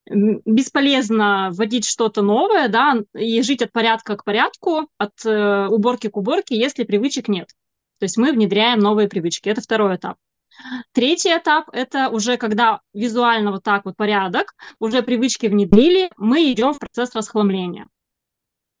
Бесполезно 0.06 1.50
вводить 1.52 1.84
что-то 1.84 2.22
новое, 2.22 2.68
да, 2.68 2.98
и 3.14 3.42
жить 3.42 3.62
от 3.62 3.72
порядка 3.72 4.16
к 4.16 4.24
порядку, 4.24 4.88
от 4.96 5.26
э, 5.26 5.66
уборки 5.66 6.08
к 6.08 6.16
уборке, 6.16 6.56
если 6.56 6.84
привычек 6.84 7.26
нет. 7.26 7.48
То 7.98 8.04
есть 8.04 8.16
мы 8.16 8.30
внедряем 8.30 8.78
новые 8.78 9.08
привычки. 9.08 9.48
Это 9.48 9.60
второй 9.60 9.96
этап. 9.96 10.18
Третий 10.92 11.36
этап– 11.36 11.68
это 11.72 12.10
уже 12.10 12.36
когда 12.36 12.80
визуально 12.94 13.50
вот 13.50 13.64
так 13.64 13.86
вот 13.86 13.96
порядок, 13.96 14.54
уже 14.78 15.02
привычки 15.02 15.48
внедрили, 15.48 16.12
мы 16.16 16.52
идем 16.52 16.74
в 16.74 16.78
процесс 16.78 17.12
расхламления. 17.12 17.88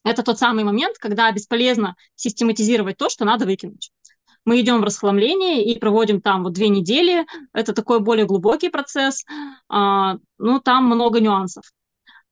Это 0.04 0.22
тот 0.22 0.38
самый 0.38 0.64
момент, 0.64 0.98
когда 0.98 1.30
бесполезно 1.30 1.96
систематизировать 2.16 2.96
то, 2.96 3.08
что 3.08 3.24
надо 3.24 3.46
выкинуть 3.46 3.92
мы 4.44 4.60
идем 4.60 4.80
в 4.80 4.84
расхламление 4.84 5.64
и 5.64 5.78
проводим 5.78 6.20
там 6.20 6.42
вот 6.42 6.52
две 6.52 6.68
недели. 6.68 7.26
Это 7.52 7.72
такой 7.72 8.00
более 8.00 8.26
глубокий 8.26 8.68
процесс. 8.70 9.24
А, 9.68 10.16
ну, 10.38 10.60
там 10.60 10.86
много 10.86 11.20
нюансов. 11.20 11.64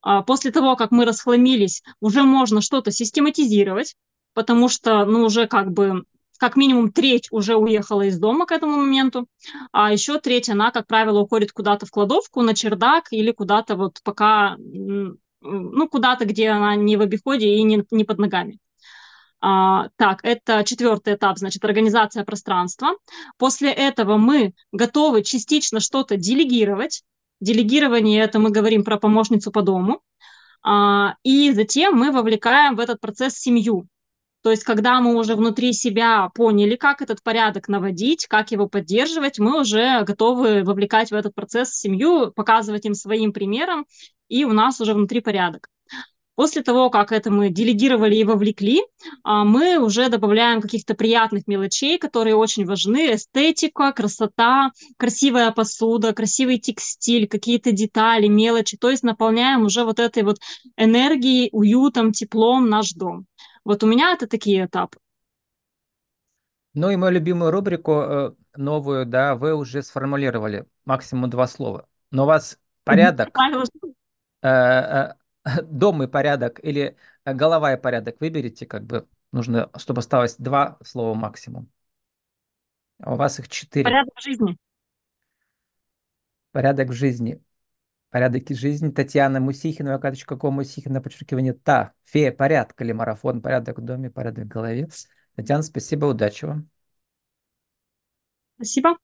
А, 0.03 0.23
после 0.23 0.51
того, 0.51 0.77
как 0.77 0.91
мы 0.91 1.05
расхламились, 1.05 1.83
уже 2.01 2.23
можно 2.23 2.61
что-то 2.61 2.91
систематизировать, 2.91 3.95
потому 4.35 4.69
что, 4.69 5.05
ну, 5.05 5.25
уже 5.25 5.47
как 5.47 5.71
бы 5.73 6.05
как 6.39 6.57
минимум 6.57 6.91
треть 6.91 7.29
уже 7.31 7.57
уехала 7.57 8.03
из 8.03 8.19
дома 8.19 8.47
к 8.47 8.53
этому 8.53 8.79
моменту, 8.79 9.27
а 9.73 9.93
еще 9.93 10.19
треть, 10.19 10.49
она, 10.49 10.71
как 10.71 10.87
правило, 10.87 11.21
уходит 11.21 11.53
куда-то 11.53 11.85
в 11.85 11.91
кладовку, 11.91 12.41
на 12.41 12.55
чердак 12.55 13.09
или 13.11 13.31
куда-то 13.31 13.77
вот 13.77 13.99
пока, 14.03 14.57
ну, 15.41 15.89
куда-то, 15.89 16.25
где 16.25 16.51
она 16.51 16.75
не 16.77 16.97
в 16.97 17.01
обиходе 17.01 17.49
и 17.55 17.63
не, 17.63 17.85
не 17.91 18.05
под 18.05 18.19
ногами. 18.19 18.59
А, 19.41 19.89
так, 19.97 20.21
это 20.23 20.65
четвертый 20.65 21.15
этап, 21.15 21.39
значит, 21.39 21.65
организация 21.65 22.25
пространства. 22.25 22.91
После 23.39 23.73
этого 23.73 24.19
мы 24.19 24.53
готовы 24.71 25.23
частично 25.23 25.81
что-то 25.81 26.17
делегировать. 26.17 27.03
Делегирование 27.41 28.23
это 28.23 28.39
мы 28.39 28.51
говорим 28.51 28.85
про 28.85 28.99
помощницу 28.99 29.51
по 29.51 29.63
дому. 29.63 30.03
А, 30.63 31.15
и 31.23 31.53
затем 31.53 31.97
мы 31.97 32.13
вовлекаем 32.13 32.77
в 32.77 32.81
этот 32.81 33.01
процесс 33.01 33.35
семью. 33.35 33.89
То 34.43 34.51
есть, 34.51 34.65
когда 34.65 35.01
мы 35.01 35.17
уже 35.17 35.37
внутри 35.37 35.73
себя 35.75 36.31
поняли, 36.35 36.77
как 36.77 37.03
этот 37.03 37.23
порядок 37.23 37.69
наводить, 37.69 38.27
как 38.27 38.51
его 38.53 38.69
поддерживать, 38.69 39.39
мы 39.39 39.61
уже 39.61 40.03
готовы 40.03 40.65
вовлекать 40.65 41.11
в 41.11 41.15
этот 41.15 41.35
процесс 41.35 41.75
семью, 41.75 42.33
показывать 42.33 42.87
им 42.87 42.95
своим 42.95 43.35
примером, 43.35 43.85
и 44.31 44.45
у 44.45 44.53
нас 44.53 44.81
уже 44.81 44.95
внутри 44.95 45.21
порядок. 45.21 45.69
После 46.41 46.63
того, 46.63 46.89
как 46.89 47.13
это 47.13 47.31
мы 47.31 47.51
делегировали 47.51 48.17
и 48.17 48.25
вовлекли, 48.25 48.83
а, 49.25 49.45
мы 49.45 49.79
уже 49.79 50.09
добавляем 50.09 50.63
каких-то 50.63 50.95
приятных 50.95 51.47
мелочей, 51.47 51.99
которые 51.99 52.35
очень 52.35 52.65
важны. 52.65 53.15
Эстетика, 53.15 53.93
красота, 53.93 54.71
красивая 54.97 55.51
посуда, 55.51 56.15
красивый 56.15 56.59
текстиль, 56.59 57.29
какие-то 57.29 57.73
детали, 57.73 58.27
мелочи. 58.27 58.79
То 58.79 58.89
есть 58.89 59.03
наполняем 59.03 59.65
уже 59.65 59.85
вот 59.85 59.99
этой 59.99 60.23
вот 60.23 60.39
энергией, 60.79 61.51
уютом, 61.53 62.13
теплом 62.13 62.71
наш 62.71 62.93
дом. 62.93 63.27
Вот 63.63 63.85
у 63.85 63.87
меня 63.87 64.15
это 64.15 64.27
такие 64.27 64.65
этапы. 64.65 64.97
Ну 66.73 66.89
и 66.89 66.97
мою 66.97 67.13
любимую 67.13 67.51
рубрику 67.51 67.93
э, 67.93 68.33
новую, 68.57 69.05
да, 69.05 69.35
вы 69.35 69.55
уже 69.55 69.83
сформулировали 69.83 70.65
максимум 70.87 71.29
два 71.29 71.47
слова. 71.47 71.87
Но 72.11 72.23
у 72.23 72.27
вас 72.27 72.59
порядок, 72.85 73.29
дом 75.63 76.03
и 76.03 76.07
порядок 76.07 76.63
или 76.63 76.97
голова 77.25 77.75
и 77.75 77.81
порядок 77.81 78.21
выберите, 78.21 78.67
как 78.67 78.85
бы 78.85 79.09
нужно, 79.33 79.71
чтобы 79.77 80.01
осталось 80.01 80.37
два 80.37 80.79
слова 80.83 81.15
максимум. 81.15 81.71
А 82.99 83.15
у 83.15 83.17
вас 83.17 83.39
их 83.39 83.49
четыре. 83.49 83.85
Порядок 83.85 84.15
в 84.15 84.23
жизни. 84.23 84.57
Порядок 86.53 86.89
в 86.89 86.93
жизни. 86.93 87.43
Порядок 88.11 88.51
жизни. 88.51 88.91
Татьяна 88.91 89.41
Мусихина, 89.41 89.99
vk.com, 90.03 90.51
Мусихина, 90.51 91.01
подчеркивание 91.01 91.53
та. 91.53 91.93
Фея 92.05 92.33
порядка 92.33 92.85
или 92.85 92.93
марафон, 92.93 93.41
порядок 93.41 93.79
в 93.79 93.83
доме, 93.83 94.11
порядок 94.11 94.47
в 94.47 94.49
голове. 94.49 94.89
Татьяна, 95.37 95.63
спасибо, 95.63 96.07
удачи 96.07 96.45
вам. 96.45 96.69
Спасибо. 98.57 98.97